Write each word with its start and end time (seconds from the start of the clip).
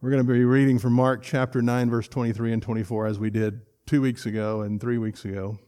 We're 0.00 0.10
going 0.10 0.24
to 0.24 0.32
be 0.32 0.44
reading 0.44 0.78
from 0.78 0.92
Mark 0.92 1.24
chapter 1.24 1.60
9, 1.60 1.90
verse 1.90 2.06
23 2.06 2.52
and 2.52 2.62
24, 2.62 3.08
as 3.08 3.18
we 3.18 3.30
did 3.30 3.62
two 3.84 4.00
weeks 4.00 4.26
ago 4.26 4.60
and 4.60 4.80
three 4.80 4.96
weeks 4.96 5.24
ago. 5.24 5.58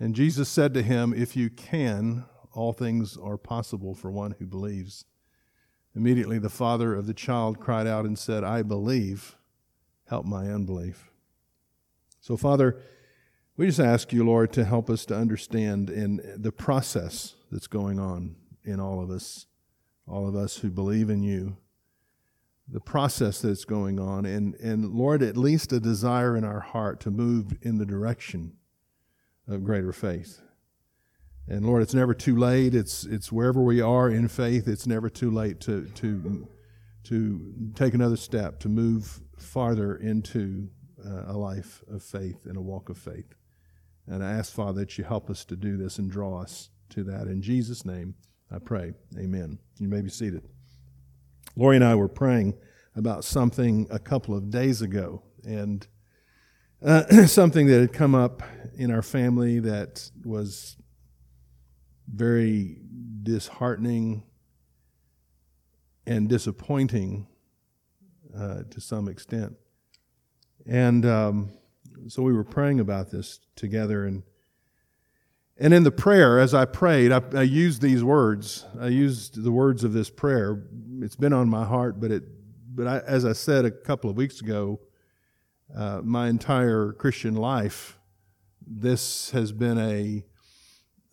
And 0.00 0.14
Jesus 0.14 0.48
said 0.48 0.72
to 0.72 0.82
him, 0.82 1.12
If 1.12 1.36
you 1.36 1.50
can, 1.50 2.24
all 2.54 2.72
things 2.72 3.18
are 3.18 3.36
possible 3.36 3.94
for 3.94 4.10
one 4.10 4.34
who 4.38 4.46
believes. 4.46 5.04
Immediately 5.94 6.38
the 6.38 6.48
father 6.48 6.94
of 6.94 7.06
the 7.06 7.12
child 7.12 7.60
cried 7.60 7.86
out 7.86 8.06
and 8.06 8.18
said, 8.18 8.44
I 8.44 8.62
believe, 8.62 9.36
help 10.08 10.24
my 10.24 10.50
unbelief. 10.50 11.10
So, 12.20 12.38
Father, 12.38 12.80
we 13.58 13.66
just 13.66 13.78
ask 13.78 14.10
you, 14.10 14.24
Lord, 14.24 14.54
to 14.54 14.64
help 14.64 14.88
us 14.88 15.04
to 15.04 15.14
understand 15.14 15.90
in 15.90 16.38
the 16.38 16.50
process 16.50 17.34
that's 17.52 17.66
going 17.66 18.00
on 18.00 18.36
in 18.64 18.80
all 18.80 19.02
of 19.02 19.10
us, 19.10 19.44
all 20.08 20.26
of 20.26 20.34
us 20.34 20.56
who 20.56 20.70
believe 20.70 21.10
in 21.10 21.22
you 21.22 21.58
the 22.68 22.80
process 22.80 23.40
that's 23.40 23.64
going 23.64 24.00
on, 24.00 24.24
and, 24.24 24.54
and 24.54 24.94
Lord, 24.94 25.22
at 25.22 25.36
least 25.36 25.72
a 25.72 25.80
desire 25.80 26.36
in 26.36 26.44
our 26.44 26.60
heart 26.60 27.00
to 27.00 27.10
move 27.10 27.52
in 27.62 27.78
the 27.78 27.84
direction 27.86 28.54
of 29.46 29.64
greater 29.64 29.92
faith. 29.92 30.40
And 31.46 31.66
Lord, 31.66 31.82
it's 31.82 31.92
never 31.92 32.14
too 32.14 32.36
late. 32.36 32.74
It's, 32.74 33.04
it's 33.04 33.30
wherever 33.30 33.60
we 33.60 33.82
are 33.82 34.08
in 34.08 34.28
faith, 34.28 34.66
it's 34.66 34.86
never 34.86 35.10
too 35.10 35.30
late 35.30 35.60
to, 35.60 35.86
to, 35.96 36.48
to 37.04 37.54
take 37.74 37.92
another 37.92 38.16
step, 38.16 38.60
to 38.60 38.68
move 38.70 39.20
farther 39.38 39.96
into 39.96 40.68
uh, 41.06 41.24
a 41.26 41.36
life 41.36 41.82
of 41.90 42.02
faith 42.02 42.46
and 42.46 42.56
a 42.56 42.62
walk 42.62 42.88
of 42.88 42.96
faith. 42.96 43.34
And 44.06 44.24
I 44.24 44.32
ask, 44.32 44.52
Father, 44.52 44.80
that 44.80 44.96
you 44.96 45.04
help 45.04 45.28
us 45.28 45.44
to 45.46 45.56
do 45.56 45.76
this 45.76 45.98
and 45.98 46.10
draw 46.10 46.40
us 46.40 46.70
to 46.90 47.04
that. 47.04 47.26
In 47.26 47.42
Jesus' 47.42 47.84
name, 47.84 48.14
I 48.50 48.58
pray. 48.58 48.94
Amen. 49.18 49.58
You 49.78 49.88
may 49.88 50.00
be 50.00 50.10
seated. 50.10 50.48
Lori 51.56 51.76
and 51.76 51.84
I 51.84 51.94
were 51.94 52.08
praying 52.08 52.54
about 52.96 53.24
something 53.24 53.86
a 53.90 53.98
couple 53.98 54.36
of 54.36 54.50
days 54.50 54.82
ago, 54.82 55.22
and 55.44 55.86
uh, 56.84 57.26
something 57.26 57.66
that 57.66 57.80
had 57.80 57.92
come 57.92 58.14
up 58.14 58.42
in 58.76 58.90
our 58.90 59.02
family 59.02 59.60
that 59.60 60.10
was 60.24 60.76
very 62.12 62.78
disheartening 63.22 64.24
and 66.06 66.28
disappointing 66.28 67.26
uh, 68.36 68.62
to 68.70 68.80
some 68.80 69.08
extent. 69.08 69.54
And 70.66 71.06
um, 71.06 71.52
so 72.08 72.22
we 72.22 72.32
were 72.32 72.44
praying 72.44 72.80
about 72.80 73.10
this 73.10 73.40
together, 73.56 74.04
and 74.04 74.22
and 75.58 75.72
in 75.72 75.84
the 75.84 75.92
prayer, 75.92 76.38
as 76.38 76.54
I 76.54 76.64
prayed, 76.64 77.12
I, 77.12 77.22
I, 77.34 77.42
used 77.42 77.80
these 77.80 78.02
words. 78.02 78.64
I 78.80 78.88
used 78.88 79.42
the 79.42 79.52
words 79.52 79.84
of 79.84 79.92
this 79.92 80.10
prayer. 80.10 80.64
It's 81.00 81.16
been 81.16 81.32
on 81.32 81.48
my 81.48 81.64
heart, 81.64 82.00
but 82.00 82.10
it, 82.10 82.24
but 82.74 82.86
I, 82.86 82.98
as 83.06 83.24
I 83.24 83.34
said 83.34 83.64
a 83.64 83.70
couple 83.70 84.10
of 84.10 84.16
weeks 84.16 84.40
ago, 84.40 84.80
uh, 85.74 86.00
my 86.02 86.28
entire 86.28 86.92
Christian 86.92 87.34
life, 87.34 87.98
this 88.66 89.30
has 89.30 89.52
been 89.52 89.78
a 89.78 90.24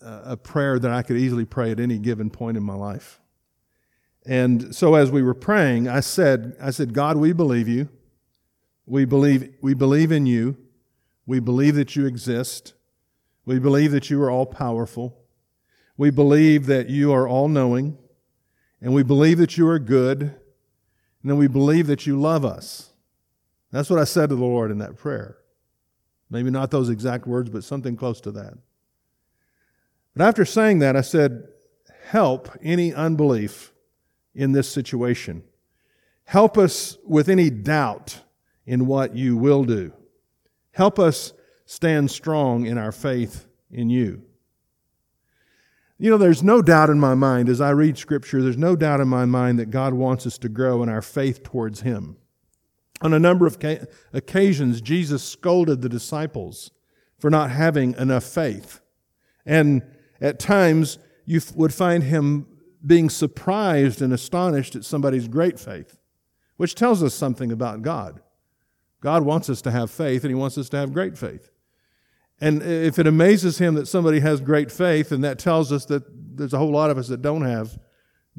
a 0.04 0.38
prayer 0.38 0.80
that 0.80 0.92
I 0.92 1.04
could 1.04 1.18
easily 1.18 1.46
pray 1.46 1.72
at 1.72 1.80
any 1.80 1.98
given 1.98 2.30
point 2.30 2.58
in 2.58 2.64
my 2.64 2.74
life. 2.74 3.20
And 4.26 4.76
so, 4.76 4.96
as 4.96 5.12
we 5.12 5.24
were 5.24 5.34
praying, 5.34 5.88
I 5.88 6.00
said, 6.00 6.56
I 6.62 6.72
said, 6.72 6.94
God, 6.94 7.18
we 7.18 7.34
believe 7.34 7.68
you. 7.68 7.90
We 8.86 9.06
believe 9.06 9.54
we 9.62 9.74
believe 9.74 10.12
in 10.12 10.26
you. 10.26 10.58
We 11.26 11.40
believe 11.40 11.76
that 11.76 11.96
you 11.96 12.06
exist. 12.06 12.74
We 13.46 13.60
believe 13.60 13.92
that 13.92 14.10
you 14.10 14.22
are 14.22 14.32
all 14.32 14.46
powerful. 14.46 15.18
We 15.98 16.10
believe 16.10 16.68
that 16.68 16.90
you 16.90 17.12
are 17.12 17.28
all 17.28 17.48
knowing. 17.48 17.98
And 18.82 18.94
we 18.94 19.04
believe 19.04 19.38
that 19.38 19.58
you 19.58 19.68
are 19.68 19.80
good. 19.80 20.22
And 20.22 21.30
then 21.30 21.38
we 21.38 21.48
believe 21.48 21.88
that 21.88 22.06
you 22.06 22.20
love 22.20 22.46
us. 22.46 22.92
That's 23.72 23.90
what 23.90 24.00
I 24.00 24.04
said 24.04 24.30
to 24.30 24.36
the 24.36 24.44
Lord 24.44 24.72
in 24.72 24.80
that 24.80 24.98
prayer. 24.98 25.38
Maybe 26.30 26.50
not 26.50 26.72
those 26.72 26.90
exact 26.90 27.28
words, 27.28 27.50
but 27.50 27.64
something 27.64 27.96
close 27.96 28.22
to 28.22 28.32
that. 28.32 28.54
But 30.16 30.26
after 30.26 30.46
saying 30.46 30.80
that, 30.80 30.96
I 30.96 31.02
said, 31.02 31.48
Help 32.08 32.50
any 32.62 32.94
unbelief 32.94 33.72
in 34.34 34.52
this 34.52 34.68
situation. 34.68 35.44
Help 36.26 36.58
us 36.58 36.98
with 37.06 37.30
any 37.30 37.50
doubt 37.50 38.22
in 38.66 38.86
what 38.86 39.16
you 39.16 39.38
will 39.38 39.64
do. 39.64 39.94
Help 40.72 41.00
us 41.00 41.34
stand 41.72 42.12
strong 42.12 42.66
in 42.66 42.78
our 42.78 42.92
faith 42.92 43.48
in 43.72 43.90
you. 43.90 44.22
You 45.98 46.10
know, 46.10 46.18
there's 46.18 46.44
no 46.44 46.62
doubt 46.62 46.90
in 46.90 47.00
my 47.00 47.16
mind 47.16 47.48
as 47.48 47.62
I 47.62 47.70
read 47.70 47.98
Scripture, 47.98 48.42
there's 48.42 48.58
no 48.58 48.76
doubt 48.76 49.00
in 49.00 49.08
my 49.08 49.24
mind 49.24 49.58
that 49.58 49.70
God 49.70 49.94
wants 49.94 50.28
us 50.28 50.38
to 50.40 50.50
grow 50.50 50.84
in 50.84 50.90
our 50.90 51.02
faith 51.02 51.44
towards 51.44 51.80
Him. 51.80 52.18
On 53.02 53.14
a 53.14 53.20
number 53.20 53.48
of 53.48 53.58
occasions, 54.12 54.82
Jesus 54.82 55.24
scolded 55.24 55.82
the 55.82 55.88
disciples 55.88 56.72
for 57.18 57.30
not 57.30 57.52
having 57.52 57.94
enough 57.94 58.26
faith. 58.26 58.82
And 59.46 59.82
at 60.20 60.40
times, 60.40 60.98
you 61.24 61.40
would 61.56 61.74
find 61.74 62.04
him 62.04 62.48
being 62.86 63.10
surprised 63.10 64.02
and 64.02 64.12
astonished 64.12 64.76
at 64.76 64.84
somebody's 64.84 65.30
great 65.30 65.58
faith, 65.58 65.98
which 66.58 66.76
tells 66.76 67.02
us 67.02 67.14
something 67.14 67.50
about 67.50 67.82
God. 67.82 68.20
God 69.00 69.24
wants 69.24 69.50
us 69.50 69.62
to 69.62 69.72
have 69.72 69.90
faith, 69.90 70.26
and 70.26 70.32
He 70.32 70.36
wants 70.36 70.58
us 70.58 70.68
to 70.70 70.78
have 70.78 70.92
great 70.92 71.18
faith. 71.18 71.51
And 72.42 72.64
if 72.64 72.98
it 72.98 73.06
amazes 73.06 73.60
him 73.60 73.76
that 73.76 73.88
somebody 73.88 74.20
has 74.20 74.42
great 74.42 74.72
faith, 74.72 75.12
and 75.12 75.24
that 75.24 75.38
tells 75.38 75.72
us 75.72 75.86
that 75.86 76.04
there's 76.36 76.54
a 76.54 76.58
whole 76.58 76.72
lot 76.72 76.90
of 76.90 76.98
us 76.98 77.08
that 77.10 77.22
don't 77.22 77.44
have 77.44 77.78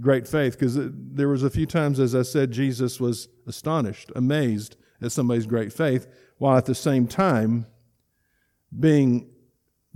great 0.00 0.26
faith, 0.26 0.58
because 0.58 0.76
there 0.76 1.28
was 1.28 1.44
a 1.44 1.50
few 1.50 1.66
times, 1.66 2.00
as 2.00 2.14
I 2.14 2.22
said, 2.22 2.50
Jesus 2.50 2.98
was 2.98 3.28
astonished, 3.46 4.10
amazed 4.16 4.76
at 5.00 5.12
somebody's 5.12 5.46
great 5.46 5.72
faith, 5.72 6.08
while 6.38 6.56
at 6.56 6.66
the 6.66 6.74
same 6.74 7.06
time 7.06 7.66
being 8.78 9.30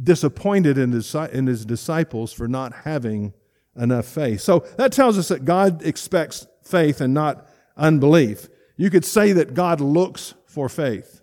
disappointed 0.01 0.79
in 0.79 0.93
his, 0.93 1.15
in 1.15 1.47
his 1.47 1.65
disciples 1.65 2.33
for 2.33 2.47
not 2.47 2.73
having 2.85 3.33
enough 3.77 4.07
faith. 4.07 4.41
So 4.41 4.61
that 4.77 4.93
tells 4.93 5.19
us 5.19 5.29
that 5.29 5.45
God 5.45 5.83
expects 5.83 6.47
faith 6.63 7.01
and 7.01 7.13
not 7.13 7.49
unbelief. 7.77 8.49
You 8.77 8.91
could 8.91 9.05
say 9.05 9.33
that 9.33 9.55
God 9.55 9.81
looks 9.81 10.35
for 10.47 10.69
faith. 10.69 11.16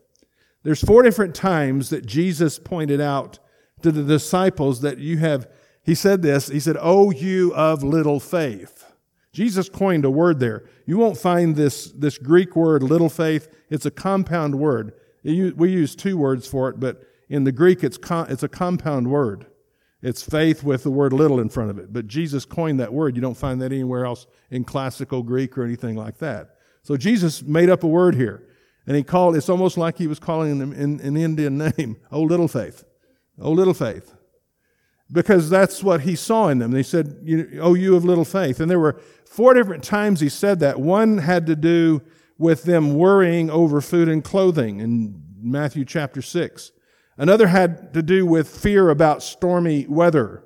There's 0.63 0.81
four 0.81 1.03
different 1.03 1.35
times 1.35 1.89
that 1.89 2.05
Jesus 2.05 2.57
pointed 2.57 3.01
out 3.01 3.39
to 3.81 3.91
the 3.91 4.03
disciples 4.03 4.81
that 4.81 4.97
you 4.97 5.17
have, 5.17 5.47
he 5.83 5.93
said 5.93 6.21
this, 6.21 6.47
he 6.47 6.59
said, 6.59 6.77
Oh, 6.79 7.11
you 7.11 7.53
of 7.53 7.83
little 7.83 8.19
faith. 8.19 8.85
Jesus 9.33 9.67
coined 9.67 10.05
a 10.05 10.09
word 10.09 10.39
there. 10.39 10.63
You 10.85 10.97
won't 10.97 11.17
find 11.17 11.55
this, 11.55 11.91
this 11.91 12.17
Greek 12.17 12.55
word, 12.55 12.83
little 12.83 13.09
faith. 13.09 13.47
It's 13.69 13.85
a 13.85 13.91
compound 13.91 14.55
word. 14.55 14.93
We 15.23 15.71
use 15.71 15.95
two 15.95 16.17
words 16.17 16.47
for 16.47 16.69
it, 16.69 16.79
but 16.79 17.03
in 17.29 17.43
the 17.43 17.51
Greek, 17.51 17.83
it's, 17.83 17.97
it's 18.09 18.43
a 18.43 18.47
compound 18.47 19.09
word. 19.09 19.47
It's 20.03 20.21
faith 20.21 20.63
with 20.63 20.83
the 20.83 20.91
word 20.91 21.13
little 21.13 21.39
in 21.39 21.49
front 21.49 21.71
of 21.71 21.79
it. 21.79 21.91
But 21.91 22.07
Jesus 22.07 22.45
coined 22.45 22.79
that 22.79 22.93
word. 22.93 23.15
You 23.15 23.21
don't 23.21 23.37
find 23.37 23.61
that 23.61 23.71
anywhere 23.71 24.05
else 24.05 24.27
in 24.51 24.65
classical 24.65 25.23
Greek 25.23 25.57
or 25.57 25.63
anything 25.63 25.95
like 25.95 26.19
that. 26.19 26.57
So 26.83 26.97
Jesus 26.97 27.41
made 27.41 27.69
up 27.69 27.83
a 27.83 27.87
word 27.87 28.15
here. 28.15 28.45
And 28.85 28.97
he 28.97 29.03
called, 29.03 29.35
it's 29.35 29.49
almost 29.49 29.77
like 29.77 29.97
he 29.97 30.07
was 30.07 30.19
calling 30.19 30.59
them 30.59 30.73
in 30.73 30.99
an 30.99 31.15
Indian 31.15 31.57
name, 31.57 31.97
Oh 32.11 32.21
Little 32.21 32.47
Faith. 32.47 32.83
Oh 33.39 33.51
Little 33.51 33.73
Faith. 33.73 34.13
Because 35.11 35.49
that's 35.49 35.83
what 35.83 36.01
he 36.01 36.15
saw 36.15 36.47
in 36.49 36.59
them. 36.59 36.71
They 36.71 36.83
said, 36.83 37.25
Oh, 37.61 37.75
you 37.75 37.95
of 37.95 38.03
little 38.03 38.25
faith. 38.25 38.59
And 38.59 38.69
there 38.69 38.79
were 38.79 38.99
four 39.25 39.53
different 39.53 39.83
times 39.83 40.19
he 40.19 40.29
said 40.29 40.59
that. 40.61 40.79
One 40.79 41.19
had 41.19 41.45
to 41.47 41.55
do 41.55 42.01
with 42.37 42.63
them 42.63 42.95
worrying 42.95 43.49
over 43.49 43.79
food 43.79 44.09
and 44.09 44.23
clothing 44.23 44.79
in 44.79 45.21
Matthew 45.39 45.85
chapter 45.85 46.21
6. 46.21 46.71
Another 47.17 47.47
had 47.47 47.93
to 47.93 48.01
do 48.01 48.25
with 48.25 48.49
fear 48.49 48.89
about 48.89 49.21
stormy 49.21 49.85
weather. 49.87 50.43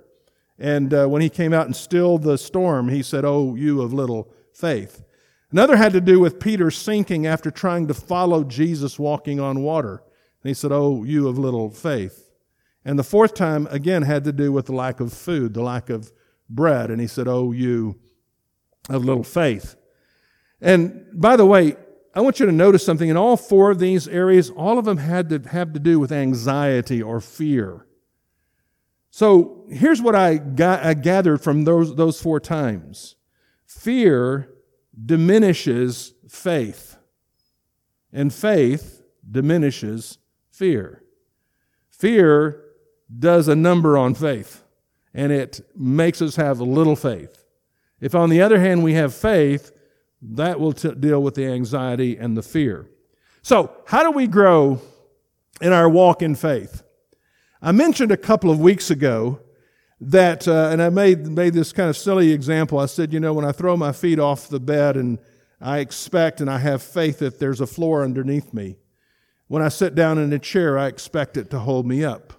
And 0.59 0.94
uh, 0.94 1.08
when 1.08 1.22
he 1.22 1.30
came 1.30 1.53
out 1.53 1.68
and 1.68 1.76
stilled 1.76 2.24
the 2.24 2.38
storm, 2.38 2.90
he 2.90 3.03
said, 3.03 3.24
Oh, 3.24 3.56
you 3.56 3.81
of 3.81 3.94
little 3.94 4.34
faith. 4.53 5.03
Another 5.52 5.78
had 5.78 5.94
to 5.94 6.02
do 6.02 6.19
with 6.19 6.40
Peter 6.40 6.69
sinking 6.69 7.25
after 7.25 7.49
trying 7.49 7.88
to 7.88 7.94
follow 7.94 8.44
Jesus 8.44 8.99
walking 8.99 9.40
on 9.40 9.61
water. 9.61 10.03
And 10.44 10.49
he 10.49 10.53
said, 10.53 10.72
Oh, 10.72 11.03
you 11.03 11.28
of 11.28 11.38
little 11.38 11.70
faith. 11.70 12.29
And 12.84 12.99
the 12.99 13.03
fourth 13.03 13.34
time, 13.34 13.67
again, 13.70 14.03
had 14.03 14.23
to 14.26 14.34
do 14.34 14.52
with 14.52 14.66
the 14.66 14.73
lack 14.73 14.99
of 14.99 15.14
food, 15.14 15.53
the 15.53 15.61
lack 15.61 15.90
of 15.90 16.11
bread. 16.49 16.91
And 16.91 16.99
he 16.99 17.08
said, 17.08 17.28
Oh, 17.28 17.52
you 17.52 17.99
of 18.90 19.05
little 19.05 19.23
faith. 19.23 19.76
And 20.59 21.05
by 21.14 21.35
the 21.38 21.46
way, 21.46 21.76
I 22.14 22.22
want 22.22 22.40
you 22.40 22.46
to 22.46 22.52
notice 22.52 22.85
something. 22.85 23.09
In 23.09 23.17
all 23.17 23.38
four 23.38 23.72
of 23.72 23.79
these 23.79 24.08
areas, 24.08 24.49
all 24.49 24.78
of 24.78 24.85
them 24.85 24.97
had 24.97 25.29
to 25.29 25.40
have 25.49 25.73
to 25.73 25.79
do 25.79 25.99
with 25.99 26.11
anxiety 26.11 27.02
or 27.02 27.22
fear. 27.22 27.85
So 29.11 29.66
here's 29.70 30.02
what 30.02 30.16
I, 30.16 30.38
got, 30.38 30.84
I 30.84 30.94
gathered 30.94 31.41
from 31.41 31.64
those, 31.64 31.96
those 31.96 32.22
four 32.22 32.40
times 32.40 33.16
fear 33.66 34.49
diminishes 35.05 36.14
faith, 36.28 36.97
and 38.11 38.34
faith 38.34 39.03
diminishes 39.29 40.17
fear. 40.52 41.03
Fear 41.90 42.64
does 43.20 43.47
a 43.47 43.55
number 43.55 43.97
on 43.97 44.14
faith, 44.16 44.64
and 45.14 45.32
it 45.32 45.61
makes 45.76 46.22
us 46.22 46.35
have 46.35 46.59
a 46.59 46.64
little 46.64 46.96
faith. 46.96 47.44
If, 47.99 48.14
on 48.16 48.29
the 48.29 48.41
other 48.41 48.59
hand, 48.59 48.84
we 48.84 48.94
have 48.94 49.14
faith, 49.14 49.72
That 50.22 50.59
will 50.59 50.73
t- 50.73 50.96
deal 50.96 51.22
with 51.22 51.35
the 51.35 51.46
anxiety 51.46 52.17
and 52.17 52.35
the 52.35 52.41
fear. 52.41 52.90
So, 53.44 53.72
how 53.85 54.03
do 54.03 54.11
we 54.11 54.28
grow 54.28 54.82
in 55.61 55.73
our 55.73 55.88
walk 55.88 56.22
in 56.22 56.35
faith? 56.35 56.84
I 57.61 57.72
mentioned 57.72 58.11
a 58.11 58.17
couple 58.17 58.49
of 58.49 58.59
weeks 58.59 58.90
ago 58.90 59.40
that, 59.99 60.47
uh, 60.47 60.70
and 60.72 60.82
I 60.82 60.90
made, 60.90 61.28
made 61.28 61.53
this 61.53 61.73
kind 61.73 61.90
of 61.90 61.97
silly 61.97 62.32
example. 62.32 62.79
I 62.79 62.85
said, 62.85 63.11
you 63.11 63.20
know, 63.20 63.34
when 63.34 63.46
I 63.46 63.52
throw 63.52 63.76
my 63.76 63.91
feet 63.91 64.20
off 64.20 64.47
the 64.47 64.59
bed 64.59 64.96
and 64.96 65.17
I 65.59 65.79
expect 65.79 66.40
and 66.40 66.49
I 66.49 66.59
have 66.59 66.84
faith 66.84 67.20
that 67.20 67.40
there's 67.40 67.61
a 67.61 67.67
floor 67.67 68.03
underneath 68.03 68.53
me. 68.53 68.78
When 69.47 69.64
I 69.64 69.70
sit 69.70 69.96
down 69.96 70.17
in 70.17 70.32
a 70.34 70.40
chair, 70.40 70.78
I 70.78 70.88
expect 70.88 71.38
it 71.38 71.49
to 71.52 71.59
hold 71.59 71.88
me 71.88 72.03
up. 72.03 72.34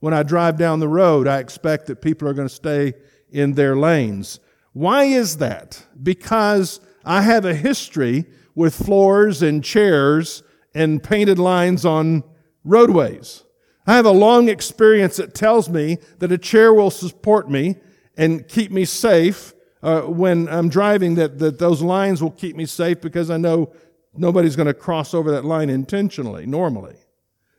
When 0.00 0.12
I 0.12 0.22
drive 0.22 0.58
down 0.58 0.80
the 0.80 0.88
road, 0.88 1.28
I 1.28 1.38
expect 1.38 1.86
that 1.86 2.02
people 2.02 2.28
are 2.28 2.34
going 2.34 2.48
to 2.48 2.54
stay 2.54 2.94
in 3.30 3.52
their 3.52 3.76
lanes. 3.76 4.40
Why 4.72 5.04
is 5.04 5.38
that? 5.38 5.86
Because 6.02 6.80
I 7.04 7.22
have 7.22 7.44
a 7.44 7.54
history 7.54 8.26
with 8.54 8.74
floors 8.74 9.42
and 9.42 9.62
chairs 9.62 10.42
and 10.74 11.02
painted 11.02 11.38
lines 11.38 11.84
on 11.84 12.24
roadways. 12.64 13.44
I 13.86 13.94
have 13.94 14.06
a 14.06 14.12
long 14.12 14.48
experience 14.48 15.16
that 15.16 15.34
tells 15.34 15.68
me 15.68 15.98
that 16.18 16.30
a 16.30 16.38
chair 16.38 16.72
will 16.72 16.90
support 16.90 17.50
me 17.50 17.76
and 18.16 18.46
keep 18.46 18.70
me 18.70 18.84
safe 18.84 19.54
uh, 19.82 20.02
when 20.02 20.48
I'm 20.48 20.68
driving, 20.68 21.16
that, 21.16 21.38
that 21.40 21.58
those 21.58 21.82
lines 21.82 22.22
will 22.22 22.30
keep 22.30 22.54
me 22.54 22.66
safe 22.66 23.00
because 23.00 23.30
I 23.30 23.36
know 23.36 23.72
nobody's 24.14 24.54
going 24.54 24.68
to 24.68 24.74
cross 24.74 25.12
over 25.12 25.32
that 25.32 25.44
line 25.44 25.70
intentionally, 25.70 26.46
normally. 26.46 26.96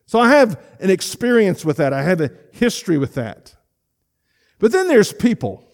So 0.06 0.20
I 0.20 0.30
have 0.30 0.62
an 0.80 0.90
experience 0.90 1.66
with 1.66 1.78
that. 1.78 1.92
I 1.92 2.04
have 2.04 2.22
a 2.22 2.32
history 2.52 2.98
with 2.98 3.16
that. 3.16 3.56
But 4.60 4.72
then 4.72 4.88
there's 4.88 5.12
people. 5.12 5.68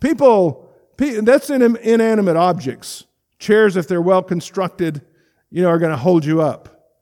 People, 0.00 0.70
that's 0.96 1.50
in 1.50 1.76
inanimate 1.76 2.36
objects. 2.36 3.04
Chairs, 3.38 3.76
if 3.76 3.86
they're 3.86 4.00
well 4.00 4.22
constructed, 4.22 5.02
you 5.50 5.62
know, 5.62 5.68
are 5.68 5.78
going 5.78 5.90
to 5.90 5.98
hold 5.98 6.24
you 6.24 6.40
up. 6.40 6.92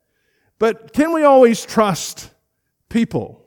But 0.58 0.93
can 0.93 1.12
we 1.12 1.23
always 1.23 1.64
trust 1.64 2.31
people. 2.93 3.43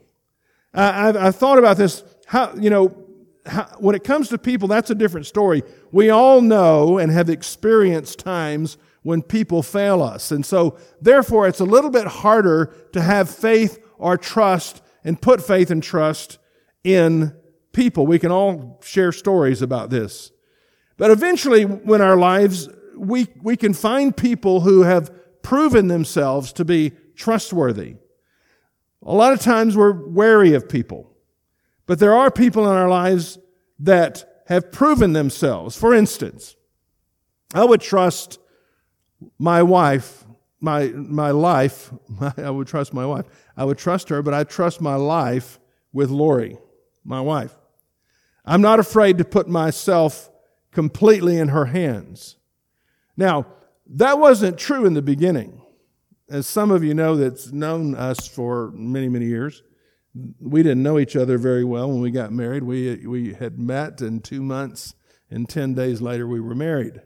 I've, 0.73 1.15
I've 1.15 1.35
thought 1.35 1.57
about 1.57 1.77
this. 1.77 2.03
How, 2.25 2.53
you 2.55 2.69
know, 2.69 2.97
how, 3.45 3.65
when 3.79 3.95
it 3.95 4.03
comes 4.03 4.27
to 4.29 4.37
people, 4.37 4.67
that's 4.67 4.89
a 4.89 4.95
different 4.95 5.27
story. 5.27 5.63
We 5.91 6.09
all 6.09 6.41
know 6.41 6.97
and 6.97 7.11
have 7.11 7.29
experienced 7.29 8.19
times 8.19 8.77
when 9.03 9.21
people 9.21 9.61
fail 9.61 10.01
us. 10.01 10.31
And 10.31 10.43
so, 10.43 10.77
therefore, 10.99 11.47
it's 11.47 11.59
a 11.59 11.65
little 11.65 11.91
bit 11.91 12.07
harder 12.07 12.73
to 12.93 13.01
have 13.01 13.29
faith 13.29 13.79
or 13.99 14.17
trust 14.17 14.81
and 15.03 15.21
put 15.21 15.45
faith 15.45 15.69
and 15.69 15.83
trust 15.83 16.39
in 16.83 17.33
people. 17.71 18.07
We 18.07 18.19
can 18.19 18.31
all 18.31 18.81
share 18.83 19.11
stories 19.11 19.61
about 19.61 19.91
this. 19.91 20.31
But 20.97 21.11
eventually, 21.11 21.65
when 21.65 22.01
our 22.01 22.17
lives, 22.17 22.67
we, 22.97 23.27
we 23.43 23.55
can 23.55 23.73
find 23.73 24.17
people 24.17 24.61
who 24.61 24.81
have 24.81 25.11
proven 25.43 25.87
themselves 25.87 26.51
to 26.53 26.65
be 26.65 26.93
trustworthy. 27.15 27.97
A 29.05 29.13
lot 29.13 29.33
of 29.33 29.39
times 29.39 29.77
we're 29.77 29.91
wary 29.91 30.53
of 30.53 30.67
people, 30.67 31.11
but 31.85 31.99
there 31.99 32.13
are 32.13 32.31
people 32.31 32.65
in 32.65 32.75
our 32.75 32.89
lives 32.89 33.37
that 33.79 34.43
have 34.47 34.71
proven 34.71 35.13
themselves. 35.13 35.77
For 35.77 35.93
instance, 35.93 36.55
I 37.53 37.63
would 37.63 37.81
trust 37.81 38.39
my 39.37 39.61
wife, 39.61 40.25
my, 40.59 40.87
my 40.87 41.31
life, 41.31 41.91
I 42.37 42.49
would 42.49 42.67
trust 42.67 42.93
my 42.93 43.05
wife. 43.05 43.25
I 43.55 43.63
would 43.63 43.77
trust 43.77 44.09
her, 44.09 44.21
but 44.21 44.33
I 44.33 44.43
trust 44.43 44.81
my 44.81 44.95
life 44.95 45.59
with 45.93 46.09
Lori, 46.09 46.57
my 47.03 47.21
wife. 47.21 47.53
I'm 48.43 48.61
not 48.61 48.79
afraid 48.79 49.17
to 49.19 49.25
put 49.25 49.47
myself 49.47 50.29
completely 50.71 51.37
in 51.37 51.49
her 51.49 51.65
hands. 51.65 52.37
Now, 53.15 53.47
that 53.87 54.19
wasn't 54.19 54.57
true 54.57 54.85
in 54.85 54.93
the 54.93 55.01
beginning 55.01 55.61
as 56.29 56.47
some 56.47 56.71
of 56.71 56.83
you 56.83 56.93
know 56.93 57.15
that's 57.15 57.51
known 57.51 57.95
us 57.95 58.27
for 58.27 58.71
many, 58.71 59.09
many 59.09 59.25
years, 59.25 59.63
we 60.39 60.63
didn't 60.63 60.83
know 60.83 60.97
each 60.97 61.15
other 61.15 61.37
very 61.37 61.63
well 61.63 61.89
when 61.89 62.01
we 62.01 62.11
got 62.11 62.31
married. 62.31 62.63
We, 62.63 63.05
we 63.05 63.33
had 63.33 63.59
met, 63.59 64.01
and 64.01 64.23
two 64.23 64.41
months 64.41 64.95
and 65.29 65.47
10 65.47 65.73
days 65.73 66.01
later, 66.01 66.27
we 66.27 66.39
were 66.39 66.55
married. 66.55 67.01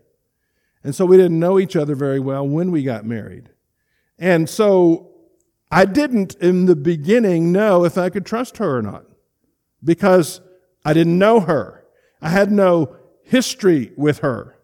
And 0.84 0.96
so 0.96 1.06
we 1.06 1.18
didn't 1.18 1.40
know 1.40 1.60
each 1.60 1.76
other 1.76 1.96
very 1.96 2.20
well 2.20 2.48
when 2.48 2.72
we 2.72 2.84
got 2.84 3.06
married. 3.06 3.50
And 4.18 4.50
so 4.50 5.12
I 5.72 5.86
didn't, 5.86 6.36
in 6.36 6.66
the 6.66 6.76
beginning, 6.76 7.52
know 7.52 7.86
if 7.86 7.98
I 7.98 8.10
could 8.10 8.26
trust 8.26 8.58
her 8.58 8.78
or 8.78 8.82
not 8.82 9.06
because 9.84 10.42
I 10.86 10.94
didn't 10.94 11.18
know 11.18 11.42
her. 11.42 11.86
I 12.22 12.30
had 12.30 12.52
no 12.52 12.96
history 13.24 13.92
with 13.96 14.20
her. 14.20 14.59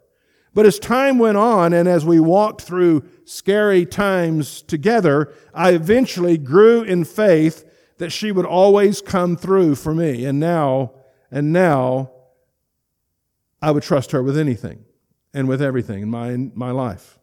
But 0.56 0.66
as 0.66 0.80
time 0.80 1.20
went 1.20 1.36
on 1.36 1.74
and 1.74 1.88
as 1.88 2.06
we 2.06 2.20
walked 2.20 2.62
through 2.62 3.04
scary 3.26 3.86
times 3.86 4.62
together, 4.62 5.34
I 5.54 5.74
eventually 5.74 6.38
grew 6.38 6.82
in 6.82 7.04
faith 7.04 7.70
that 7.98 8.12
she 8.12 8.32
would 8.32 8.46
always 8.46 9.02
come 9.02 9.36
through 9.36 9.76
for 9.76 9.94
me. 9.94 10.24
And 10.24 10.40
now, 10.40 10.94
and 11.30 11.52
now, 11.52 12.10
I 13.62 13.72
would 13.72 13.84
trust 13.84 14.12
her 14.12 14.24
with 14.24 14.38
anything 14.38 14.86
and 15.34 15.50
with 15.50 15.62
everything 15.62 16.04
in 16.04 16.10
my, 16.10 16.32
in 16.32 16.54
my 16.56 16.72
life. 16.72 17.20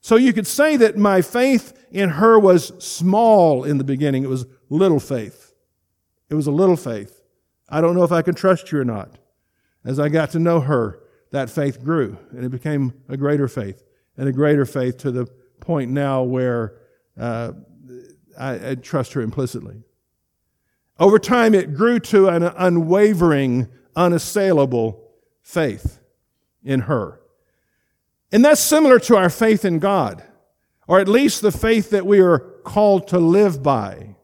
So 0.00 0.14
you 0.14 0.32
could 0.32 0.46
say 0.46 0.76
that 0.76 0.96
my 0.96 1.20
faith 1.20 1.72
in 1.90 2.10
her 2.10 2.38
was 2.38 2.72
small 2.78 3.64
in 3.64 3.78
the 3.78 3.84
beginning. 3.84 4.22
It 4.22 4.28
was 4.28 4.46
little 4.68 5.00
faith. 5.00 5.52
It 6.30 6.34
was 6.34 6.46
a 6.46 6.52
little 6.52 6.76
faith. 6.76 7.22
I 7.68 7.80
don't 7.80 7.96
know 7.96 8.04
if 8.04 8.12
I 8.12 8.22
can 8.22 8.36
trust 8.36 8.70
you 8.70 8.78
or 8.78 8.84
not. 8.84 9.18
As 9.84 9.98
I 9.98 10.08
got 10.08 10.30
to 10.30 10.38
know 10.38 10.60
her, 10.60 11.01
that 11.32 11.50
faith 11.50 11.82
grew 11.82 12.16
and 12.30 12.44
it 12.44 12.50
became 12.50 12.92
a 13.08 13.16
greater 13.16 13.48
faith 13.48 13.82
and 14.16 14.28
a 14.28 14.32
greater 14.32 14.64
faith 14.64 14.98
to 14.98 15.10
the 15.10 15.26
point 15.60 15.90
now 15.90 16.22
where 16.22 16.78
uh, 17.18 17.52
I, 18.38 18.70
I 18.70 18.74
trust 18.76 19.14
her 19.14 19.20
implicitly. 19.20 19.82
Over 20.98 21.18
time, 21.18 21.54
it 21.54 21.74
grew 21.74 21.98
to 22.00 22.28
an 22.28 22.42
unwavering, 22.42 23.68
unassailable 23.96 25.02
faith 25.42 26.00
in 26.62 26.80
her. 26.80 27.20
And 28.30 28.44
that's 28.44 28.60
similar 28.60 28.98
to 29.00 29.16
our 29.16 29.30
faith 29.30 29.64
in 29.64 29.78
God, 29.78 30.22
or 30.86 31.00
at 31.00 31.08
least 31.08 31.42
the 31.42 31.52
faith 31.52 31.90
that 31.90 32.06
we 32.06 32.20
are 32.20 32.38
called 32.38 33.08
to 33.08 33.18
live 33.18 33.62
by. 33.62 34.16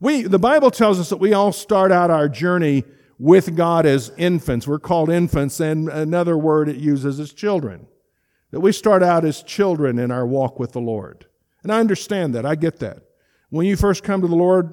We, 0.00 0.22
the 0.22 0.38
Bible 0.38 0.70
tells 0.70 1.00
us 1.00 1.08
that 1.08 1.16
we 1.16 1.32
all 1.32 1.52
start 1.52 1.90
out 1.90 2.10
our 2.10 2.28
journey 2.28 2.84
with 3.18 3.56
God 3.56 3.86
as 3.86 4.10
infants. 4.16 4.66
We're 4.66 4.78
called 4.78 5.10
infants, 5.10 5.60
and 5.60 5.88
another 5.88 6.36
word 6.36 6.68
it 6.68 6.76
uses 6.76 7.20
is 7.20 7.32
children. 7.32 7.86
That 8.50 8.60
we 8.60 8.72
start 8.72 9.02
out 9.02 9.24
as 9.24 9.42
children 9.42 9.98
in 9.98 10.10
our 10.10 10.26
walk 10.26 10.58
with 10.58 10.72
the 10.72 10.80
Lord. 10.80 11.26
And 11.62 11.72
I 11.72 11.80
understand 11.80 12.34
that. 12.34 12.46
I 12.46 12.54
get 12.54 12.78
that. 12.80 13.02
When 13.50 13.66
you 13.66 13.76
first 13.76 14.02
come 14.02 14.20
to 14.20 14.26
the 14.26 14.34
Lord 14.34 14.72